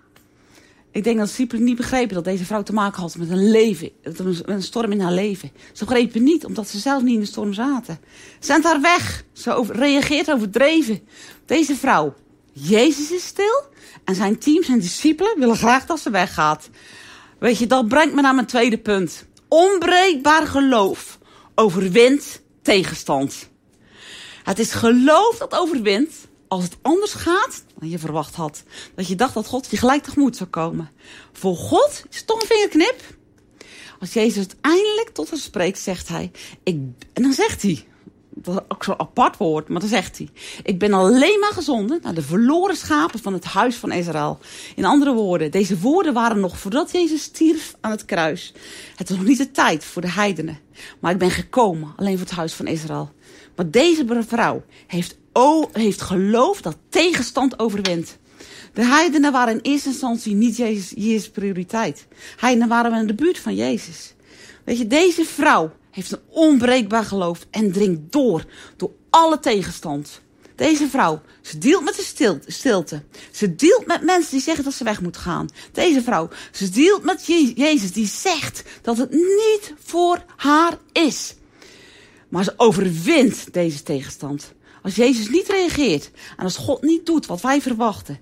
Ik 0.93 1.03
denk 1.03 1.17
dat 1.17 1.27
discipelen 1.27 1.63
niet 1.63 1.77
begrepen 1.77 2.15
dat 2.15 2.23
deze 2.23 2.45
vrouw 2.45 2.63
te 2.63 2.73
maken 2.73 3.01
had 3.01 3.15
met 3.17 3.29
een 3.29 3.49
leven, 3.49 3.91
met 4.03 4.19
een 4.45 4.63
storm 4.63 4.91
in 4.91 4.99
haar 4.99 5.11
leven. 5.11 5.51
Ze 5.71 5.85
begrepen 5.85 6.23
niet, 6.23 6.45
omdat 6.45 6.67
ze 6.67 6.79
zelf 6.79 7.03
niet 7.03 7.13
in 7.13 7.19
de 7.19 7.25
storm 7.25 7.53
zaten. 7.53 7.99
Zend 8.39 8.63
haar 8.63 8.81
weg. 8.81 9.23
Ze 9.33 9.65
reageert 9.71 10.31
overdreven. 10.31 11.01
Deze 11.45 11.75
vrouw, 11.75 12.13
Jezus 12.51 13.11
is 13.11 13.25
stil 13.25 13.63
en 14.05 14.15
zijn 14.15 14.39
team, 14.39 14.63
zijn 14.63 14.79
discipelen, 14.79 15.39
willen 15.39 15.57
graag 15.57 15.85
dat 15.85 15.99
ze 15.99 16.09
weggaat. 16.09 16.69
Weet 17.39 17.57
je, 17.57 17.67
dat 17.67 17.87
brengt 17.87 18.15
me 18.15 18.21
naar 18.21 18.35
mijn 18.35 18.47
tweede 18.47 18.77
punt. 18.77 19.25
Onbreekbaar 19.47 20.47
geloof 20.47 21.19
overwint 21.55 22.41
tegenstand. 22.61 23.49
Het 24.43 24.59
is 24.59 24.71
geloof 24.71 25.37
dat 25.37 25.55
overwint 25.55 26.11
als 26.53 26.63
het 26.63 26.77
anders 26.81 27.13
gaat 27.13 27.63
dan 27.79 27.89
je 27.89 27.99
verwacht 27.99 28.35
had. 28.35 28.63
Dat 28.95 29.07
je 29.07 29.15
dacht 29.15 29.33
dat 29.33 29.47
God 29.47 29.67
je 29.69 29.77
gelijk 29.77 30.03
tegemoet 30.03 30.37
zou 30.37 30.49
komen. 30.49 30.91
Voor 31.31 31.55
God 31.55 32.03
is 32.09 32.23
toch 32.23 32.41
een 32.41 32.47
vingerknip. 32.47 33.01
Als 33.99 34.13
Jezus 34.13 34.37
uiteindelijk 34.37 35.09
tot 35.13 35.29
haar 35.29 35.39
spreekt, 35.39 35.79
zegt 35.79 36.07
hij... 36.07 36.31
Ik, 36.63 36.75
en 37.13 37.23
dan 37.23 37.33
zegt 37.33 37.61
hij, 37.61 37.85
dat 38.29 38.55
is 38.55 38.61
ook 38.67 38.83
zo'n 38.83 38.99
apart 38.99 39.37
woord, 39.37 39.67
maar 39.67 39.79
dan 39.79 39.89
zegt 39.89 40.17
hij... 40.17 40.29
Ik 40.63 40.79
ben 40.79 40.93
alleen 40.93 41.39
maar 41.39 41.53
gezonden 41.53 41.99
naar 42.01 42.13
de 42.13 42.21
verloren 42.21 42.75
schapen 42.75 43.19
van 43.19 43.33
het 43.33 43.45
huis 43.45 43.75
van 43.75 43.91
Israël. 43.91 44.39
In 44.75 44.85
andere 44.85 45.13
woorden, 45.13 45.51
deze 45.51 45.79
woorden 45.79 46.13
waren 46.13 46.39
nog 46.39 46.59
voordat 46.59 46.91
Jezus 46.91 47.21
stierf 47.21 47.75
aan 47.81 47.91
het 47.91 48.05
kruis. 48.05 48.53
Het 48.95 49.09
was 49.09 49.17
nog 49.17 49.27
niet 49.27 49.37
de 49.37 49.51
tijd 49.51 49.85
voor 49.85 50.01
de 50.01 50.11
heidenen. 50.11 50.59
Maar 50.99 51.11
ik 51.11 51.17
ben 51.17 51.31
gekomen 51.31 51.93
alleen 51.95 52.17
voor 52.17 52.27
het 52.27 52.35
huis 52.35 52.53
van 52.53 52.67
Israël. 52.67 53.11
Maar 53.55 53.69
deze 53.69 54.23
vrouw 54.27 54.63
heeft, 54.87 55.17
oh, 55.33 55.69
heeft 55.71 56.01
geloof 56.01 56.61
dat 56.61 56.77
tegenstand 56.89 57.59
overwint. 57.59 58.17
De 58.73 58.85
heidenen 58.85 59.31
waren 59.31 59.53
in 59.53 59.71
eerste 59.71 59.89
instantie 59.89 60.33
niet 60.35 60.57
Jezus, 60.57 60.91
Jezus 60.95 61.29
prioriteit. 61.29 62.07
Heidenen 62.37 62.67
waren 62.67 62.99
in 62.99 63.07
de 63.07 63.13
buurt 63.13 63.39
van 63.39 63.55
Jezus. 63.55 64.13
Weet 64.63 64.77
je, 64.77 64.87
deze 64.87 65.25
vrouw 65.25 65.71
heeft 65.91 66.11
een 66.11 66.21
onbreekbaar 66.29 67.03
geloof 67.03 67.45
en 67.51 67.71
dringt 67.71 68.11
door, 68.11 68.45
door 68.77 68.91
alle 69.09 69.39
tegenstand. 69.39 70.21
Deze 70.55 70.87
vrouw, 70.87 71.21
ze 71.41 71.57
dealt 71.57 71.83
met 71.83 71.95
de 71.95 72.41
stilte. 72.47 73.03
Ze 73.31 73.55
dealt 73.55 73.85
met 73.85 74.03
mensen 74.03 74.31
die 74.31 74.41
zeggen 74.41 74.63
dat 74.63 74.73
ze 74.73 74.83
weg 74.83 75.01
moet 75.01 75.17
gaan. 75.17 75.49
Deze 75.71 76.01
vrouw, 76.01 76.29
ze 76.51 76.69
dealt 76.69 77.03
met 77.03 77.25
Jezus 77.55 77.91
die 77.91 78.07
zegt 78.07 78.63
dat 78.81 78.97
het 78.97 79.11
niet 79.11 79.73
voor 79.83 80.23
haar 80.35 80.77
is. 80.91 81.35
Maar 82.29 82.43
ze 82.43 82.53
overwint 82.57 83.53
deze 83.53 83.83
tegenstand. 83.83 84.53
Als 84.83 84.95
Jezus 84.95 85.29
niet 85.29 85.47
reageert 85.47 86.11
en 86.37 86.43
als 86.43 86.57
God 86.57 86.81
niet 86.81 87.05
doet 87.05 87.25
wat 87.25 87.41
wij 87.41 87.61
verwachten, 87.61 88.19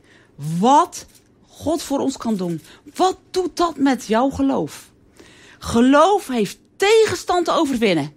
wat 0.60 1.06
God 1.48 1.82
voor 1.82 2.00
ons 2.00 2.18
kan 2.18 2.36
doen, 2.36 2.62
wat 2.96 3.18
doet 3.32 3.58
dat 3.58 3.78
met 3.78 4.06
jouw 4.06 4.30
geloof? 4.30 4.92
Geloof 5.60 6.28
heeft 6.28 6.60
tegenstand 6.76 7.46
te 7.46 7.52
overwinnen. 7.52 8.14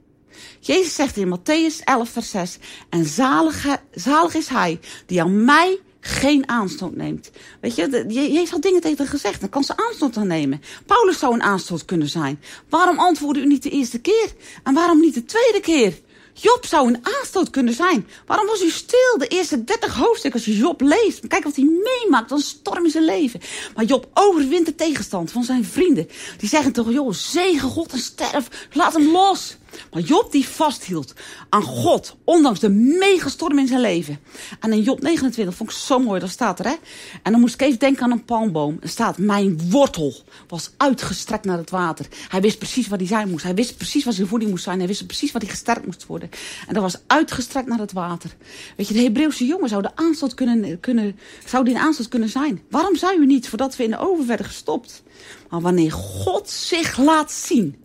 Jezus 0.61 0.94
zegt 0.94 1.16
in 1.16 1.38
Matthäus 1.38 1.85
11, 1.85 2.09
vers 2.09 2.30
6: 2.30 2.59
En 2.90 3.04
zalig, 3.04 3.78
zalig 3.94 4.35
is 4.35 4.48
hij 4.48 4.80
die 5.07 5.22
aan 5.22 5.44
mij 5.44 5.78
geen 6.00 6.48
aanstoot 6.48 6.96
neemt. 6.96 7.30
Weet 7.61 7.74
je, 7.74 8.04
Jezus 8.09 8.50
had 8.50 8.62
dingen 8.62 8.80
tegen 8.80 9.07
gezegd, 9.07 9.40
dan 9.40 9.48
kan 9.48 9.64
ze 9.64 9.76
aanstoot 9.76 10.16
aan 10.16 10.26
nemen. 10.26 10.62
Paulus 10.87 11.18
zou 11.18 11.35
een 11.35 11.42
aanstoot 11.42 11.85
kunnen 11.85 12.09
zijn. 12.09 12.40
Waarom 12.68 12.98
antwoordde 12.98 13.42
u 13.42 13.46
niet 13.46 13.62
de 13.62 13.70
eerste 13.70 14.00
keer? 14.00 14.33
En 14.62 14.74
waarom 14.74 15.00
niet 15.00 15.14
de 15.14 15.24
tweede 15.24 15.61
keer? 15.61 16.00
Job 16.35 16.66
zou 16.66 16.88
een 16.88 17.07
aanstoot 17.18 17.51
kunnen 17.51 17.75
zijn. 17.75 18.07
Waarom 18.27 18.47
was 18.47 18.62
u 18.62 18.70
stil 18.70 19.18
de 19.18 19.27
eerste 19.27 19.64
30 19.64 19.94
hoofdstukken 19.94 20.40
als 20.40 20.44
je 20.44 20.57
Job 20.57 20.81
leest? 20.81 21.27
Kijk 21.27 21.44
wat 21.44 21.57
hij 21.57 21.64
meemaakt, 21.64 22.29
dan 22.29 22.40
storm 22.40 22.85
in 22.85 22.90
zijn 22.90 23.05
leven. 23.05 23.40
Maar 23.75 23.85
Job 23.85 24.09
overwint 24.14 24.66
de 24.66 24.75
tegenstand 24.75 25.31
van 25.31 25.44
zijn 25.44 25.64
vrienden. 25.64 26.09
Die 26.38 26.49
zeggen 26.49 26.73
toch, 26.73 26.92
joh, 26.92 27.12
zegen 27.12 27.68
God 27.68 27.92
en 27.92 27.99
sterf, 27.99 28.68
laat 28.73 28.92
hem 28.92 29.11
los. 29.11 29.57
Maar 29.92 30.02
Job 30.02 30.32
die 30.32 30.48
vasthield 30.48 31.12
aan 31.48 31.62
God, 31.62 32.16
ondanks 32.24 32.60
de 32.60 32.68
megastorm 32.68 33.58
in 33.58 33.66
zijn 33.66 33.80
leven. 33.80 34.18
En 34.60 34.72
in 34.72 34.82
Job 34.82 35.02
29 35.02 35.54
vond 35.54 35.70
ik 35.70 35.76
zo 35.76 35.98
mooi, 35.98 36.20
dat 36.20 36.30
staat 36.30 36.58
er 36.58 36.64
hè. 36.64 36.74
En 37.22 37.32
dan 37.32 37.40
moest 37.40 37.54
ik 37.54 37.62
even 37.62 37.78
denken 37.78 38.02
aan 38.02 38.10
een 38.10 38.24
palmboom. 38.24 38.76
Er 38.80 38.88
staat, 38.88 39.18
mijn 39.18 39.70
wortel 39.70 40.14
was 40.48 40.70
uitgestrekt 40.76 41.44
naar 41.44 41.58
het 41.58 41.70
water. 41.70 42.06
Hij 42.28 42.40
wist 42.40 42.58
precies 42.58 42.88
waar 42.88 42.98
hij 42.98 43.06
zijn 43.06 43.30
moest. 43.30 43.44
Hij 43.44 43.54
wist 43.54 43.76
precies 43.76 44.04
wat 44.04 44.14
zijn 44.14 44.26
voeding 44.26 44.50
moest 44.50 44.64
zijn. 44.64 44.78
Hij 44.78 44.87
wist 44.87 45.06
precies 45.06 45.32
wat 45.32 45.42
hij 45.42 45.50
gesterkt 45.50 45.87
moest 45.87 46.06
worden. 46.06 46.30
En 46.66 46.74
dat 46.74 46.82
was 46.82 47.00
uitgestrekt 47.06 47.68
naar 47.68 47.78
het 47.78 47.92
water. 47.92 48.37
Weet 48.76 48.88
je, 48.88 48.94
de 48.94 49.02
Hebreeuwse 49.02 49.46
jongen 49.46 49.68
zou 49.68 49.82
de 49.82 49.96
aanstoot 49.96 50.34
kunnen, 50.34 50.80
kunnen, 50.80 51.18
zou 51.46 51.64
die 51.64 51.74
een 51.74 51.80
aanstoot 51.80 52.08
kunnen 52.08 52.28
zijn. 52.28 52.62
Waarom 52.70 52.96
zou 52.96 53.20
u 53.20 53.26
niet, 53.26 53.48
voordat 53.48 53.76
we 53.76 53.84
in 53.84 53.90
de 53.90 53.98
oven 53.98 54.26
werden 54.26 54.46
gestopt? 54.46 55.02
Maar 55.50 55.60
wanneer 55.60 55.92
God 55.92 56.50
zich 56.50 56.98
laat 56.98 57.32
zien 57.32 57.84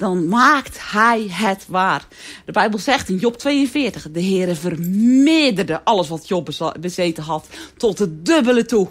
dan 0.00 0.28
maakt 0.28 0.78
hij 0.92 1.26
het 1.30 1.66
waar. 1.68 2.06
De 2.44 2.52
Bijbel 2.52 2.78
zegt 2.78 3.08
in 3.08 3.16
Job 3.16 3.38
42, 3.38 4.10
de 4.10 4.22
Heere 4.22 4.54
vermeerderde 4.54 5.84
alles 5.84 6.08
wat 6.08 6.28
Job 6.28 6.50
bezeten 6.80 7.22
had 7.22 7.46
tot 7.76 7.98
het 7.98 8.26
dubbele 8.26 8.64
toe. 8.64 8.88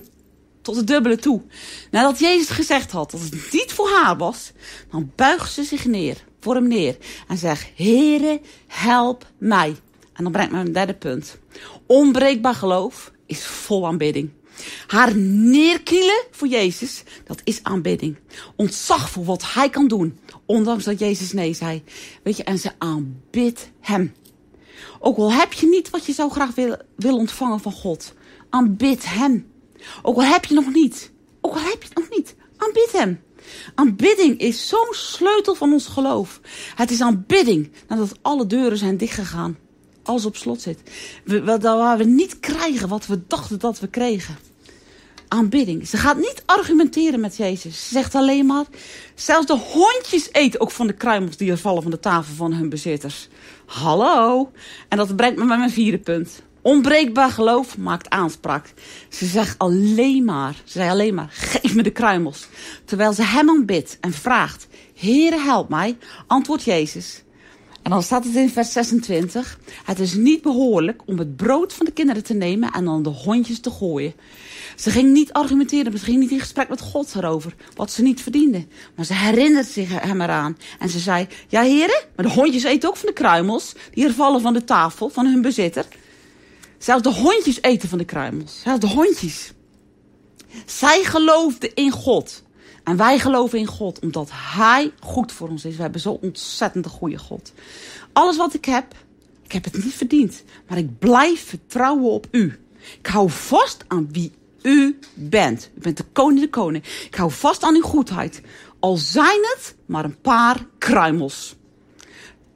Tot 0.62 0.76
het 0.76 0.88
dubbele 0.88 1.18
toe. 1.18 1.42
Nadat 1.92 2.20
Jezus 2.20 2.50
gezegd 2.50 2.92
had 2.92 3.12
dat 3.12 3.20
het 3.20 3.52
niet 3.52 3.72
voor 3.72 3.90
haar 3.90 4.18
was, 4.18 4.52
dan 4.92 5.12
buigt 5.16 5.54
ze 5.54 5.64
zich 5.64 5.86
neer, 5.86 6.24
voor 6.40 6.56
hem 6.56 6.68
neer 6.68 6.98
en 7.28 7.38
zegt, 7.38 7.72
Heere, 7.76 8.42
help 8.68 9.26
mij. 9.38 9.76
En 10.14 10.24
dan 10.24 10.32
brengt 10.32 10.52
me 10.52 10.60
een 10.60 10.74
derde 10.74 10.94
punt. 10.94 11.38
Onbreekbaar 11.86 12.56
geloof 12.56 13.12
is 13.26 13.46
vol 13.46 13.88
aanbidding. 13.88 14.30
Haar 14.88 15.16
neerkielen 15.18 16.24
voor 16.32 16.48
Jezus, 16.48 17.04
dat 17.26 17.42
is 17.44 17.64
aanbidding. 17.64 18.18
Ontzag 18.56 19.10
voor 19.10 19.26
wat 19.26 19.54
hij 19.54 19.70
kan 19.70 19.88
doen. 19.88 20.20
Ondanks 20.46 20.84
dat 20.84 21.00
Jezus 21.00 21.32
nee 21.32 21.54
zei. 21.54 21.84
Weet 22.24 22.38
je, 22.38 22.44
en 22.44 22.60
ze 22.60 22.72
aanbidt 22.78 23.70
hem. 23.80 24.14
Ook 25.00 25.18
al 25.18 25.32
heb 25.32 25.54
je 25.54 25.68
niet 25.68 25.90
wat 25.90 26.06
je 26.06 26.14
zou 26.14 26.32
graag 26.32 26.56
willen, 26.56 26.86
wil 26.96 27.18
ontvangen 27.18 27.60
van 27.60 27.72
God. 27.72 28.14
Aanbid 28.50 29.06
hem. 29.06 29.52
Ook 30.02 30.16
al 30.16 30.24
heb 30.24 30.46
je 30.46 30.54
nog 30.54 30.74
niet. 30.74 31.12
Ook 31.42 31.54
al 31.54 31.62
heb 31.62 31.82
je 31.82 31.88
het 31.88 31.98
nog 31.98 32.10
niet. 32.10 32.36
Aanbid 32.58 32.90
hem. 32.92 33.22
Aanbidding 33.76 34.40
is 34.40 34.68
zo'n 34.68 34.88
sleutel 34.92 35.56
van 35.56 35.74
ons 35.74 35.88
geloof. 35.88 36.40
Het 36.76 36.92
is 36.92 37.02
aanbidding 37.02 37.72
nadat 37.88 38.18
alle 38.22 38.48
deuren 38.48 38.78
zijn 38.78 38.98
dichtgegaan. 38.98 39.58
Alles 40.04 40.26
op 40.26 40.36
slot 40.36 40.62
zit. 40.62 40.82
We, 41.24 41.58
waar 41.60 41.98
we 41.98 42.04
niet 42.04 42.40
krijgen 42.40 42.88
wat 42.88 43.06
we 43.06 43.20
dachten 43.28 43.60
dat 43.60 43.80
we 43.80 43.88
kregen 43.88 44.38
aanbidding. 45.30 45.88
Ze 45.88 45.98
gaat 45.98 46.18
niet 46.18 46.44
argumenteren 46.46 47.20
met 47.20 47.38
Jezus. 47.38 47.88
Ze 47.88 47.94
zegt 47.94 48.16
alleen 48.16 48.46
maar, 48.46 48.66
zelfs 49.16 49.48
de 49.48 49.58
hondjes 49.58 50.30
eten 50.32 50.60
ook 50.60 50.72
van 50.72 50.88
de 50.88 50.94
kruimels 50.94 51.38
die 51.38 51.52
er 51.52 51.58
vallen 51.58 51.82
van 51.82 51.92
de 51.92 52.00
tafel 52.00 52.36
van 52.36 52.54
hun 52.54 52.70
bezitters. 52.70 53.28
Hallo. 53.66 54.52
En 54.88 54.98
dat 54.98 55.16
brengt 55.16 55.40
me 55.40 55.46
bij 55.46 55.58
mijn 55.58 55.70
vierde 55.70 56.00
punt. 56.00 56.42
Onbreekbaar 56.62 57.32
geloof 57.32 57.78
maakt 57.78 58.10
aanspraak. 58.10 58.74
Ze 59.10 59.26
zegt 59.26 59.58
alleen 59.58 60.26
maar, 60.26 60.54
ze 60.54 60.72
zei 60.72 60.90
alleen 60.90 61.14
maar, 61.14 61.30
geef 61.32 61.76
me 61.76 61.84
de 61.84 61.92
kruimels. 61.92 62.48
Terwijl 62.86 63.14
ze 63.14 63.24
hem 63.24 63.50
aanbidt 63.50 63.98
en 64.02 64.14
vraagt, 64.14 64.68
Heere 64.96 65.40
help 65.40 65.70
mij, 65.70 65.98
antwoordt 66.28 66.64
Jezus. 66.64 67.24
En 67.90 67.96
dan 67.96 68.04
staat 68.04 68.24
het 68.24 68.36
in 68.36 68.50
vers 68.50 68.72
26. 68.72 69.60
Het 69.84 70.00
is 70.00 70.14
niet 70.14 70.42
behoorlijk 70.42 71.02
om 71.06 71.18
het 71.18 71.36
brood 71.36 71.74
van 71.74 71.86
de 71.86 71.92
kinderen 71.92 72.24
te 72.24 72.34
nemen 72.34 72.72
en 72.72 72.86
dan 72.86 73.04
de 73.04 73.10
hondjes 73.10 73.60
te 73.60 73.72
gooien. 73.72 74.14
Ze 74.76 74.90
ging 74.90 75.12
niet 75.12 75.34
argumenteren, 75.34 75.98
ze 75.98 76.06
ging 76.06 76.20
niet 76.20 76.32
in 76.32 76.40
gesprek 76.40 76.70
met 76.70 76.82
God 76.82 77.16
erover, 77.16 77.56
wat 77.76 77.92
ze 77.92 78.02
niet 78.02 78.22
verdiende. 78.22 78.66
Maar 78.96 79.06
ze 79.06 79.14
herinnert 79.14 79.68
zich 79.68 80.02
hem 80.02 80.22
eraan. 80.22 80.58
En 80.80 80.90
ze 80.90 81.00
zei, 81.00 81.28
ja 81.48 81.62
heren, 81.62 82.04
maar 82.16 82.26
de 82.26 82.32
hondjes 82.32 82.64
eten 82.64 82.90
ook 82.90 82.98
van 82.98 83.08
de 83.08 83.14
kruimels, 83.14 83.74
die 83.94 84.06
er 84.06 84.14
vallen 84.14 84.42
van 84.42 84.54
de 84.54 84.64
tafel 84.64 85.10
van 85.10 85.26
hun 85.26 85.42
bezitter. 85.42 85.86
Zelfs 86.78 87.04
de 87.04 87.14
hondjes 87.14 87.62
eten 87.62 87.90
van 87.90 87.98
de 87.98 88.06
kruimels, 88.06 88.62
zelfs 88.64 88.80
de 88.80 88.88
hondjes. 88.88 89.52
Zij 90.66 91.04
geloofde 91.04 91.72
in 91.74 91.92
God. 91.92 92.44
En 92.90 92.98
wij 92.98 93.20
geloven 93.20 93.60
in 93.60 93.66
God, 93.66 94.00
omdat 94.00 94.30
Hij 94.32 94.92
goed 95.00 95.32
voor 95.32 95.50
ons 95.50 95.66
is. 95.66 95.76
We 95.76 95.82
hebben 95.82 96.02
zo'n 96.02 96.18
ontzettend 96.22 96.88
goede 96.88 97.18
God. 97.18 97.54
Alles 98.14 98.38
wat 98.38 98.54
ik 98.54 98.66
heb, 98.66 98.86
ik 99.44 99.52
heb 99.52 99.64
het 99.64 99.84
niet 99.84 99.94
verdiend. 99.94 100.44
Maar 100.68 100.78
ik 100.78 101.00
blijf 101.00 101.48
vertrouwen 101.48 102.12
op 102.12 102.28
U. 102.32 102.60
Ik 103.00 103.08
hou 103.08 103.30
vast 103.30 103.84
aan 103.88 104.10
wie 104.12 104.32
u 104.62 105.00
bent. 105.14 105.70
U 105.78 105.82
bent 105.82 105.98
de 105.98 106.06
koning 106.12 106.42
de 106.42 106.50
koning. 106.50 106.84
Ik 107.06 107.16
hou 107.16 107.32
vast 107.32 107.64
aan 107.64 107.76
uw 107.76 107.82
goedheid. 107.82 108.42
Al 108.80 108.98
zijn 108.98 109.40
het 109.42 109.76
maar 109.86 110.04
een 110.04 110.22
paar 110.22 110.66
kruimels. 110.78 111.56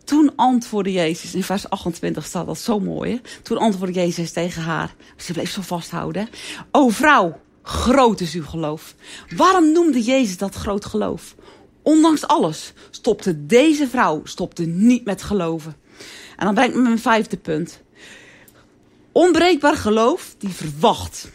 Toen 0.04 0.36
antwoordde 0.36 0.91
Jezus, 0.91 1.36
in 1.36 1.43
vers 1.43 1.69
28 1.69 2.26
staat 2.26 2.46
dat 2.46 2.60
zo 2.60 2.80
mooi. 2.80 3.22
Toen 3.41 3.58
antwoordde 3.58 4.00
Jezus 4.00 4.32
tegen 4.32 4.62
haar. 4.62 4.96
Ze 5.17 5.34
bleef 5.34 5.52
zo 5.52 5.62
vasthouden. 5.62 6.30
O 6.72 6.89
vrouw, 6.89 7.39
groot 7.63 8.19
is 8.19 8.34
uw 8.34 8.45
geloof. 8.45 8.95
Waarom 9.36 9.71
noemde 9.71 10.02
Jezus 10.02 10.38
dat 10.38 10.56
groot 10.56 10.86
geloof? 10.86 11.36
Ondanks 11.82 12.28
alles 12.28 12.73
stopte 12.89 13.45
deze 13.45 13.88
vrouw 13.88 14.21
stopte 14.23 14.63
niet 14.63 15.06
met 15.06 15.23
geloven. 15.23 15.76
En 16.38 16.45
dan 16.45 16.54
brengt 16.54 16.76
me 16.76 16.82
mijn 16.82 16.99
vijfde 16.99 17.38
punt. 17.38 17.82
Onbreekbaar 19.12 19.76
geloof 19.76 20.36
die 20.38 20.49
verwacht. 20.49 21.32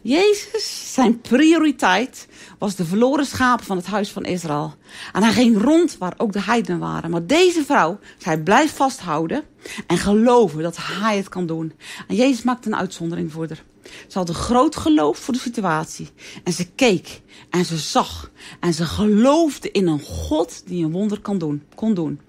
Jezus, 0.00 0.92
zijn 0.92 1.20
prioriteit 1.20 2.28
was 2.58 2.76
de 2.76 2.84
verloren 2.84 3.26
schapen 3.26 3.64
van 3.64 3.76
het 3.76 3.86
huis 3.86 4.10
van 4.10 4.24
Israël. 4.24 4.74
En 5.12 5.22
hij 5.22 5.32
ging 5.32 5.62
rond 5.62 5.98
waar 5.98 6.14
ook 6.16 6.32
de 6.32 6.42
heidenen 6.42 6.80
waren. 6.80 7.10
Maar 7.10 7.26
deze 7.26 7.64
vrouw, 7.64 7.98
zij 8.18 8.42
blijft 8.42 8.74
vasthouden 8.74 9.44
en 9.86 9.98
geloven 9.98 10.62
dat 10.62 10.76
hij 10.80 11.16
het 11.16 11.28
kan 11.28 11.46
doen. 11.46 11.72
En 12.08 12.14
Jezus 12.14 12.42
maakte 12.42 12.68
een 12.68 12.76
uitzondering 12.76 13.32
voor 13.32 13.46
haar. 13.46 13.62
Ze 14.08 14.18
had 14.18 14.28
een 14.28 14.34
groot 14.34 14.76
geloof 14.76 15.18
voor 15.18 15.34
de 15.34 15.40
situatie. 15.40 16.08
En 16.44 16.52
ze 16.52 16.66
keek 16.74 17.20
en 17.50 17.64
ze 17.64 17.76
zag 17.76 18.30
en 18.60 18.74
ze 18.74 18.84
geloofde 18.84 19.70
in 19.70 19.86
een 19.86 20.02
God 20.02 20.62
die 20.66 20.84
een 20.84 20.92
wonder 20.92 21.20
kan 21.20 21.38
doen, 21.38 21.62
kon 21.74 21.94
doen. 21.94 22.20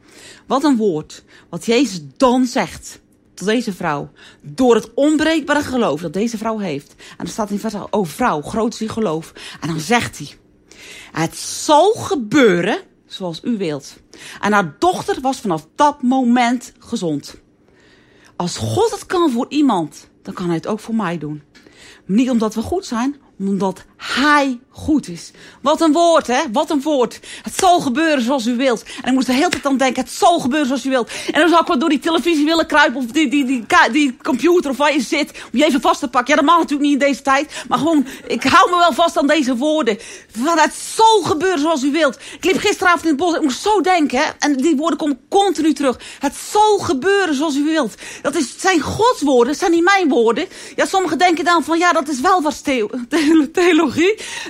Wat 0.46 0.64
een 0.64 0.78
woord, 0.78 1.24
wat 1.50 1.66
Jezus 1.66 2.02
dan 2.18 2.46
zegt 2.46 3.00
tot 3.34 3.48
deze 3.48 3.74
vrouw. 3.74 4.10
Door 4.42 4.76
het 4.76 4.94
onbreekbare 4.94 5.62
geloof 5.62 6.02
dat 6.02 6.14
deze 6.14 6.38
vrouw 6.38 6.58
heeft. 6.58 6.96
En 7.18 7.26
er 7.26 7.32
staat 7.32 7.50
in 7.50 7.60
vers 7.60 7.74
oh 7.90 8.06
vrouw, 8.06 8.42
groot 8.42 8.74
is 8.74 8.80
uw 8.80 8.88
geloof. 8.88 9.34
En 9.62 9.68
dan 9.68 9.80
zegt 9.80 10.18
hij. 10.18 10.38
Het 11.12 11.38
zal 11.38 11.92
gebeuren 11.94 12.80
zoals 13.06 13.40
u 13.44 13.58
wilt. 13.58 13.96
En 14.42 14.54
haar 14.54 14.76
dochter 14.80 15.22
was 15.22 15.40
vanaf 15.40 15.68
dat 15.76 16.02
moment 16.02 16.74
gezond. 16.80 17.36
Als 18.36 18.58
God 18.58 18.92
het 18.92 19.06
kan 19.06 19.32
voor 19.32 19.46
iemand, 19.50 20.10
dan 20.26 20.34
kan 20.34 20.46
hij 20.46 20.56
het 20.56 20.68
ook 20.68 20.80
voor 20.80 20.96
mij 20.96 21.18
doen. 21.18 21.42
Niet 22.06 22.30
omdat 22.30 22.56
we 22.56 22.62
goed 22.62 22.86
zijn, 22.86 23.16
omdat 23.40 23.86
hij 23.98 24.60
goed 24.70 25.08
is. 25.08 25.32
Wat 25.62 25.82
een 25.82 25.92
woord, 25.92 26.28
hè? 26.28 26.42
Wat 26.52 26.70
een 26.70 26.82
woord. 26.82 27.20
Het 27.42 27.58
zal 27.58 27.80
gebeuren 27.80 28.24
zoals 28.24 28.46
u 28.46 28.56
wilt. 28.56 28.84
En 29.02 29.08
ik 29.08 29.14
moest 29.14 29.28
de 29.28 29.34
hele 29.34 29.50
tijd 29.50 29.66
aan 29.66 29.78
denken, 29.78 30.04
het 30.04 30.12
zal 30.12 30.40
gebeuren 30.40 30.68
zoals 30.68 30.86
u 30.86 30.90
wilt. 30.90 31.12
En 31.32 31.40
dan 31.40 31.50
zou 31.50 31.62
ik 31.62 31.68
wat 31.68 31.80
door 31.80 31.90
die 31.90 32.00
televisie 32.00 32.46
willen 32.46 32.68
kruipen 32.68 33.02
of 33.02 33.06
die, 33.06 33.30
die, 33.30 33.46
die, 33.46 33.66
die, 33.92 34.18
computer 34.24 34.72
of 34.72 34.78
waar 34.78 34.94
je 34.94 35.02
zit. 35.02 35.32
Om 35.52 35.60
je 35.60 35.66
even 35.66 35.82
vast 35.82 36.00
te 36.00 36.08
pakken. 36.08 36.36
Ja, 36.36 36.42
dat 36.42 36.50
mag 36.50 36.58
natuurlijk 36.58 36.90
niet 36.90 37.02
in 37.02 37.08
deze 37.08 37.22
tijd. 37.22 37.64
Maar 37.68 37.78
gewoon, 37.78 38.06
ik 38.28 38.44
hou 38.44 38.70
me 38.70 38.78
wel 38.78 38.94
vast 38.94 39.18
aan 39.18 39.28
deze 39.28 39.56
woorden. 39.56 39.98
Van 40.44 40.58
het 40.58 40.74
zal 40.96 41.22
gebeuren 41.24 41.60
zoals 41.60 41.84
u 41.84 41.92
wilt. 41.92 42.16
Ik 42.16 42.46
liep 42.46 42.58
gisteravond 42.58 43.04
in 43.04 43.10
het 43.10 43.18
bos. 43.18 43.36
Ik 43.36 43.42
moest 43.42 43.62
zo 43.62 43.82
denken? 43.82 44.40
En 44.40 44.56
die 44.56 44.76
woorden 44.76 44.98
komen 44.98 45.20
continu 45.30 45.74
terug. 45.74 46.00
Het 46.20 46.36
zal 46.52 46.78
gebeuren 46.78 47.36
zoals 47.36 47.56
u 47.56 47.64
wilt. 47.64 47.94
Dat 48.22 48.36
is, 48.36 48.54
zijn 48.58 48.80
Gods 48.80 49.22
woorden, 49.22 49.56
zijn 49.56 49.72
niet 49.72 49.84
mijn 49.84 50.10
woorden. 50.10 50.48
Ja, 50.76 50.86
sommigen 50.86 51.18
denken 51.18 51.46
dan 51.46 51.64
van, 51.64 51.78
ja, 51.78 51.92
dat 51.92 52.08
is 52.08 52.20
wel 52.20 52.42
wat 52.42 52.54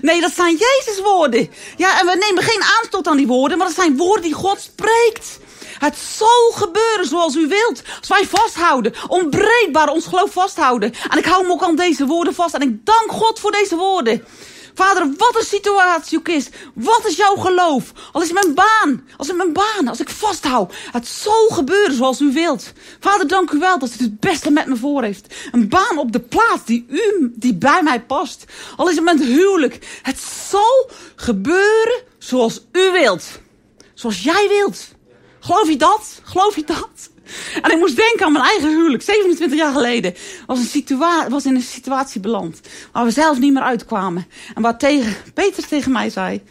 Nee, 0.02 0.22
dat 0.22 0.34
zijn 0.34 0.58
Jezus 0.58 1.02
woorden. 1.02 1.50
Ja, 1.78 2.00
en 2.00 2.06
we 2.06 2.26
nemen 2.28 2.44
geen 2.44 2.64
aanstoot 2.80 3.08
aan 3.08 3.18
die 3.18 3.28
woorden, 3.28 3.58
maar 3.58 3.68
dat 3.68 3.76
zijn 3.76 3.98
woorden 3.98 4.24
die 4.24 4.34
God 4.34 4.60
spreekt. 4.60 5.40
Het 5.80 5.98
zal 6.18 6.52
gebeuren 6.54 7.08
zoals 7.08 7.36
u 7.36 7.48
wilt. 7.48 7.82
Als 8.00 8.08
wij 8.08 8.26
vasthouden, 8.28 8.94
onbreekbaar 9.08 9.90
ons 9.90 10.06
geloof 10.06 10.32
vasthouden. 10.32 10.94
En 11.10 11.18
ik 11.18 11.26
hou 11.26 11.46
me 11.46 11.52
ook 11.52 11.64
aan 11.64 11.76
deze 11.76 12.06
woorden 12.06 12.34
vast. 12.36 12.54
En 12.54 12.62
ik 12.62 12.86
dank 12.86 13.12
God 13.12 13.40
voor 13.40 13.52
deze 13.52 13.76
woorden. 13.76 14.26
Vader, 14.76 15.14
wat 15.18 15.36
een 15.36 15.46
situatie 15.46 16.18
ook 16.18 16.28
is. 16.28 16.50
Wat 16.74 17.06
is 17.06 17.16
jouw 17.16 17.36
geloof? 17.36 17.92
Al 18.12 18.22
is 18.22 18.32
mijn 18.32 18.54
baan. 18.54 19.08
Als 19.18 19.28
het 19.28 19.38
mijn 19.38 19.54
baan, 19.54 19.88
als 19.88 20.00
ik 20.00 20.10
vasthoud. 20.10 20.74
Het 20.92 21.08
zal 21.08 21.48
gebeuren 21.50 21.96
zoals 21.96 22.20
u 22.20 22.34
wilt. 22.34 22.74
Vader, 23.00 23.28
dank 23.28 23.52
u 23.52 23.60
wel 23.60 23.80
dat 23.80 23.90
u 24.00 24.04
het 24.04 24.20
beste 24.20 24.52
met 24.52 24.66
me 24.66 24.76
voor 24.76 25.04
heeft. 25.04 25.36
Een 25.52 25.70
baan 25.70 25.98
op 25.98 26.12
de 26.12 26.20
plaats 26.20 26.66
die 26.66 26.86
u, 26.90 27.32
die 27.36 27.56
bij 27.56 27.84
mij 27.84 28.02
past. 28.02 28.46
Al 28.76 28.90
is 28.90 28.96
het 28.96 29.04
mijn 29.04 29.22
huwelijk. 29.22 30.00
Het 30.02 30.20
zal 30.50 30.90
gebeuren 31.16 32.04
zoals 32.18 32.62
u 32.72 32.92
wilt. 32.92 33.26
Zoals 33.94 34.24
jij 34.24 34.48
wilt. 34.50 34.88
Geloof 35.40 35.70
je 35.70 35.78
dat? 35.78 36.20
Geloof 36.24 36.56
je 36.56 36.64
dat? 36.64 37.10
En 37.62 37.72
ik 37.72 37.78
moest 37.78 37.96
denken 37.96 38.26
aan 38.26 38.32
mijn 38.32 38.44
eigen 38.44 38.70
huwelijk, 38.70 39.04
27 39.04 39.58
jaar 39.58 39.74
geleden. 39.74 40.14
Was, 40.46 40.74
een 40.74 40.98
was 41.30 41.46
in 41.46 41.56
een 41.56 41.62
situatie 41.62 42.22
beland 42.22 42.60
waar 42.92 43.06
we 43.06 43.12
zelf 43.12 43.40
niet 43.40 43.54
meer 43.54 43.62
uitkwamen. 43.62 44.28
En 44.56 44.62
waar 44.62 44.78
tegen, 44.78 45.16
Peter 45.34 45.68
tegen 45.68 45.92
mij 45.92 46.10
zei, 46.10 46.42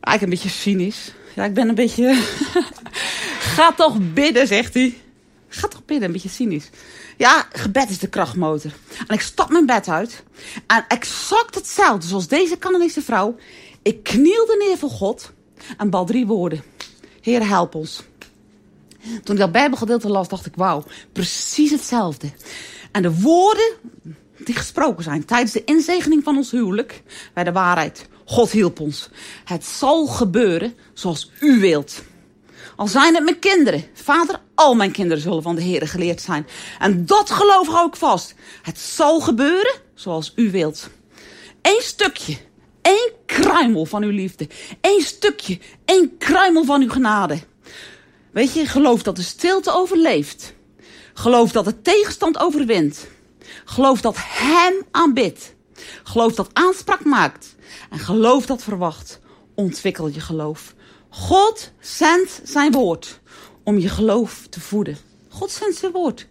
eigenlijk 0.00 0.22
een 0.22 0.28
beetje 0.28 0.60
cynisch. 0.60 1.12
Ja, 1.34 1.44
ik 1.44 1.54
ben 1.54 1.68
een 1.68 1.74
beetje... 1.74 2.14
Ga 3.56 3.72
toch 3.72 3.96
bidden, 4.12 4.46
zegt 4.46 4.74
hij. 4.74 5.00
Ga 5.48 5.68
toch 5.68 5.84
bidden, 5.84 6.06
een 6.06 6.12
beetje 6.12 6.28
cynisch. 6.28 6.70
Ja, 7.16 7.46
gebed 7.52 7.90
is 7.90 7.98
de 7.98 8.08
krachtmotor. 8.08 8.70
En 9.06 9.14
ik 9.14 9.20
stap 9.20 9.50
mijn 9.50 9.66
bed 9.66 9.88
uit. 9.88 10.22
En 10.66 10.84
exact 10.88 11.54
hetzelfde 11.54 12.06
zoals 12.06 12.28
deze 12.28 12.58
Canadese 12.58 13.02
vrouw. 13.02 13.36
Ik 13.82 14.02
knielde 14.02 14.64
neer 14.66 14.78
voor 14.78 14.90
God 14.90 15.32
en 15.76 15.90
bal 15.90 16.04
drie 16.04 16.26
woorden. 16.26 16.62
Heer, 17.20 17.48
help 17.48 17.74
ons. 17.74 18.02
Toen 19.22 19.34
ik 19.34 19.40
dat 19.40 19.52
Bijbelgedeelte 19.52 20.08
las, 20.08 20.28
dacht 20.28 20.46
ik, 20.46 20.54
wauw, 20.56 20.84
precies 21.12 21.70
hetzelfde. 21.70 22.30
En 22.92 23.02
de 23.02 23.20
woorden 23.20 23.72
die 24.38 24.54
gesproken 24.54 25.04
zijn 25.04 25.24
tijdens 25.24 25.52
de 25.52 25.64
inzegening 25.64 26.24
van 26.24 26.36
ons 26.36 26.50
huwelijk, 26.50 27.02
bij 27.34 27.44
de 27.44 27.52
waarheid. 27.52 28.08
God 28.24 28.50
hielp 28.50 28.80
ons. 28.80 29.08
Het 29.44 29.64
zal 29.64 30.06
gebeuren 30.06 30.74
zoals 30.94 31.30
u 31.40 31.60
wilt. 31.60 32.02
Al 32.76 32.86
zijn 32.86 33.14
het 33.14 33.24
mijn 33.24 33.38
kinderen. 33.38 33.84
Vader, 33.94 34.40
al 34.54 34.74
mijn 34.74 34.90
kinderen 34.90 35.22
zullen 35.22 35.42
van 35.42 35.54
de 35.54 35.62
Heer 35.62 35.88
geleerd 35.88 36.20
zijn. 36.20 36.46
En 36.78 37.06
dat 37.06 37.30
geloof 37.30 37.68
ik 37.68 37.74
ook 37.74 37.96
vast. 37.96 38.34
Het 38.62 38.78
zal 38.78 39.20
gebeuren 39.20 39.74
zoals 39.94 40.32
u 40.36 40.50
wilt. 40.50 40.90
Eén 41.62 41.82
stukje, 41.82 42.36
één 42.82 43.10
kruimel 43.26 43.84
van 43.84 44.02
uw 44.02 44.10
liefde. 44.10 44.48
Eén 44.80 45.00
stukje, 45.00 45.58
één 45.84 46.16
kruimel 46.18 46.64
van 46.64 46.82
uw 46.82 46.90
genade. 46.90 47.38
Weet 48.36 48.52
je, 48.52 48.66
geloof 48.66 49.02
dat 49.02 49.16
de 49.16 49.22
stilte 49.22 49.72
overleeft. 49.72 50.54
Geloof 51.14 51.52
dat 51.52 51.64
de 51.64 51.82
tegenstand 51.82 52.38
overwint. 52.38 53.06
Geloof 53.64 54.00
dat 54.00 54.14
hem 54.18 54.74
aanbidt. 54.90 55.54
Geloof 56.02 56.34
dat 56.34 56.50
aanspraak 56.52 57.04
maakt. 57.04 57.54
En 57.90 57.98
geloof 57.98 58.46
dat 58.46 58.62
verwacht. 58.62 59.20
Ontwikkel 59.54 60.08
je 60.08 60.20
geloof. 60.20 60.74
God 61.08 61.72
zendt 61.80 62.40
zijn 62.44 62.72
woord 62.72 63.20
om 63.62 63.78
je 63.78 63.88
geloof 63.88 64.46
te 64.50 64.60
voeden. 64.60 64.98
God 65.28 65.50
zendt 65.50 65.76
zijn 65.76 65.92
woord. 65.92 66.26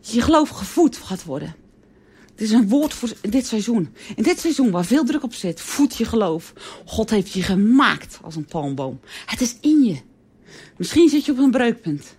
Je 0.00 0.20
geloof 0.20 0.48
gevoed 0.48 0.96
gaat 0.96 1.24
worden. 1.24 1.56
Het 2.30 2.40
is 2.40 2.50
een 2.50 2.68
woord 2.68 2.94
voor 2.94 3.12
dit 3.20 3.46
seizoen. 3.46 3.94
In 4.16 4.22
dit 4.22 4.40
seizoen 4.40 4.70
waar 4.70 4.84
veel 4.84 5.04
druk 5.04 5.22
op 5.22 5.34
zit, 5.34 5.60
voed 5.60 5.96
je 5.96 6.04
geloof. 6.04 6.52
God 6.84 7.10
heeft 7.10 7.32
je 7.32 7.42
gemaakt 7.42 8.18
als 8.22 8.36
een 8.36 8.46
palmboom. 8.46 9.00
Het 9.26 9.40
is 9.40 9.56
in 9.60 9.84
je. 9.84 10.12
Misschien 10.76 11.08
zit 11.08 11.24
je 11.24 11.32
op 11.32 11.38
een 11.38 11.50
breukpunt. 11.50 12.16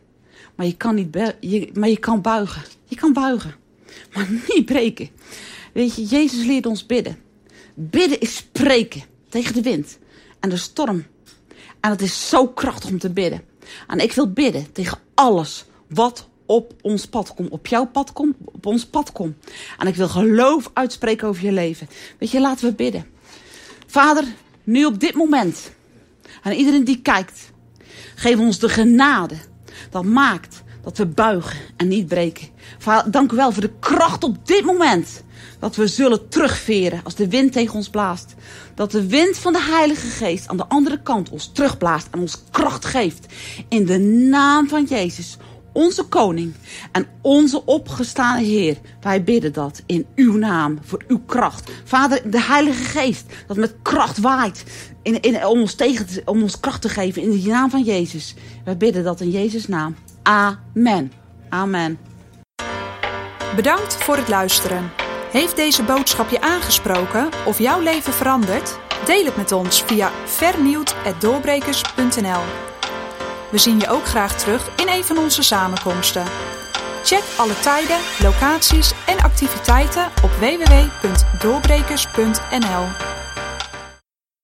Maar 0.55 0.65
je 0.65 0.77
kan, 0.77 0.95
niet 0.95 1.17
je, 1.39 1.69
maar 1.73 1.89
je 1.89 1.99
kan 1.99 2.21
buigen. 2.21 2.61
Je 2.85 2.95
kan 2.95 3.13
buigen. 3.13 3.55
Maar 4.13 4.27
niet 4.47 4.65
breken. 4.65 5.09
Weet 5.73 5.95
je, 5.95 6.03
Jezus 6.05 6.45
leert 6.45 6.65
ons 6.65 6.85
bidden. 6.85 7.17
Bidden 7.73 8.19
is 8.19 8.35
spreken 8.35 9.03
tegen 9.29 9.53
de 9.53 9.61
wind 9.61 9.97
en 10.39 10.49
de 10.49 10.57
storm. 10.57 11.05
En 11.79 11.89
het 11.89 12.01
is 12.01 12.29
zo 12.29 12.47
krachtig 12.47 12.89
om 12.89 12.99
te 12.99 13.09
bidden. 13.09 13.41
En 13.87 13.99
ik 13.99 14.11
wil 14.11 14.31
bidden 14.31 14.71
tegen 14.71 14.97
alles 15.13 15.65
wat 15.87 16.27
op 16.45 16.73
ons 16.81 17.05
pad 17.05 17.33
komt. 17.33 17.49
Op 17.49 17.67
jouw 17.67 17.85
pad 17.85 18.13
komt, 18.13 18.35
op 18.45 18.65
ons 18.65 18.85
pad 18.85 19.11
komt. 19.11 19.35
En 19.77 19.87
ik 19.87 19.95
wil 19.95 20.09
geloof 20.09 20.69
uitspreken 20.73 21.27
over 21.27 21.43
je 21.43 21.51
leven. 21.51 21.87
Weet 22.19 22.31
je, 22.31 22.39
laten 22.39 22.69
we 22.69 22.75
bidden. 22.75 23.05
Vader, 23.87 24.23
nu 24.63 24.85
op 24.85 24.99
dit 24.99 25.15
moment. 25.15 25.71
En 26.43 26.53
iedereen 26.53 26.83
die 26.83 27.01
kijkt. 27.01 27.53
Geef 28.15 28.39
ons 28.39 28.60
de 28.60 28.69
genade. 28.69 29.36
Dat 29.89 30.06
maakt 30.06 30.63
dat 30.84 30.97
we 30.97 31.06
buigen 31.06 31.60
en 31.78 31.88
niet 31.88 32.08
breken. 32.08 32.47
Dank 33.10 33.32
u 33.32 33.36
wel 33.36 33.51
voor 33.51 33.62
de 33.62 33.73
kracht 33.80 34.23
op 34.23 34.47
dit 34.47 34.65
moment. 34.65 35.23
Dat 35.60 35.75
we 35.75 35.88
zullen 35.88 36.30
terugveren 36.30 37.01
als 37.04 37.15
de 37.15 37.30
wind 37.30 37.51
tegen 37.51 37.75
ons 37.75 37.89
blaast. 37.89 38.36
Dat 38.75 38.91
de 38.91 39.08
wind 39.08 39.38
van 39.38 39.54
de 39.54 39.62
Heilige 39.62 40.08
Geest 40.08 40.47
aan 40.47 40.58
de 40.58 40.67
andere 40.67 41.01
kant 41.01 41.30
ons 41.30 41.51
terugblaast 41.54 42.08
en 42.12 42.19
ons 42.19 42.43
kracht 42.51 42.86
geeft. 42.86 43.25
In 43.69 43.86
de 43.86 43.97
naam 44.30 44.67
van 44.67 44.84
Jezus, 44.84 45.38
onze 45.75 46.03
koning 46.03 46.53
en 46.91 47.07
onze 47.21 47.65
opgestane 47.65 48.43
Heer. 48.43 48.77
Wij 49.01 49.23
bidden 49.23 49.53
dat 49.53 49.81
in 49.85 50.05
uw 50.15 50.38
naam, 50.38 50.79
voor 50.81 51.03
uw 51.07 51.21
kracht. 51.25 51.71
Vader, 51.83 52.31
de 52.31 52.41
Heilige 52.41 52.83
Geest, 52.83 53.25
dat 53.47 53.57
met 53.57 53.75
kracht 53.81 54.17
waait 54.17 54.63
in, 55.01 55.21
in, 55.21 55.45
om, 55.45 55.59
ons 55.59 55.73
tegen, 55.73 56.07
om 56.25 56.41
ons 56.41 56.59
kracht 56.59 56.81
te 56.81 56.89
geven 56.89 57.21
in 57.21 57.31
de 57.31 57.41
naam 57.47 57.69
van 57.69 57.83
Jezus. 57.83 58.35
Wij 58.65 58.77
bidden 58.77 59.03
dat 59.03 59.21
in 59.21 59.29
Jezus' 59.29 59.67
naam. 59.67 59.95
Amen. 60.21 61.11
Amen. 61.49 61.97
Bedankt 63.55 63.95
voor 63.95 64.17
het 64.17 64.27
luisteren. 64.27 64.91
Heeft 65.31 65.55
deze 65.55 65.83
boodschap 65.83 66.29
je 66.29 66.41
aangesproken 66.41 67.29
of 67.45 67.59
jouw 67.59 67.81
leven 67.81 68.13
veranderd? 68.13 68.77
Deel 69.05 69.25
het 69.25 69.38
met 69.38 69.51
ons 69.51 69.83
via 69.83 70.11
vernieuwd.doorbrekers.nl 70.25 72.74
We 73.51 73.58
zien 73.58 73.79
je 73.79 73.89
ook 73.89 74.05
graag 74.05 74.38
terug 74.38 74.69
in 74.75 74.88
een 74.88 75.03
van 75.03 75.17
onze 75.17 75.41
samenkomsten. 75.41 76.23
Check 77.03 77.23
alle 77.38 77.60
tijden, 77.60 77.99
locaties 78.19 78.93
en 79.05 79.19
activiteiten 79.19 80.05
op 80.23 80.31
www.doorbrekers.nl 80.31 83.23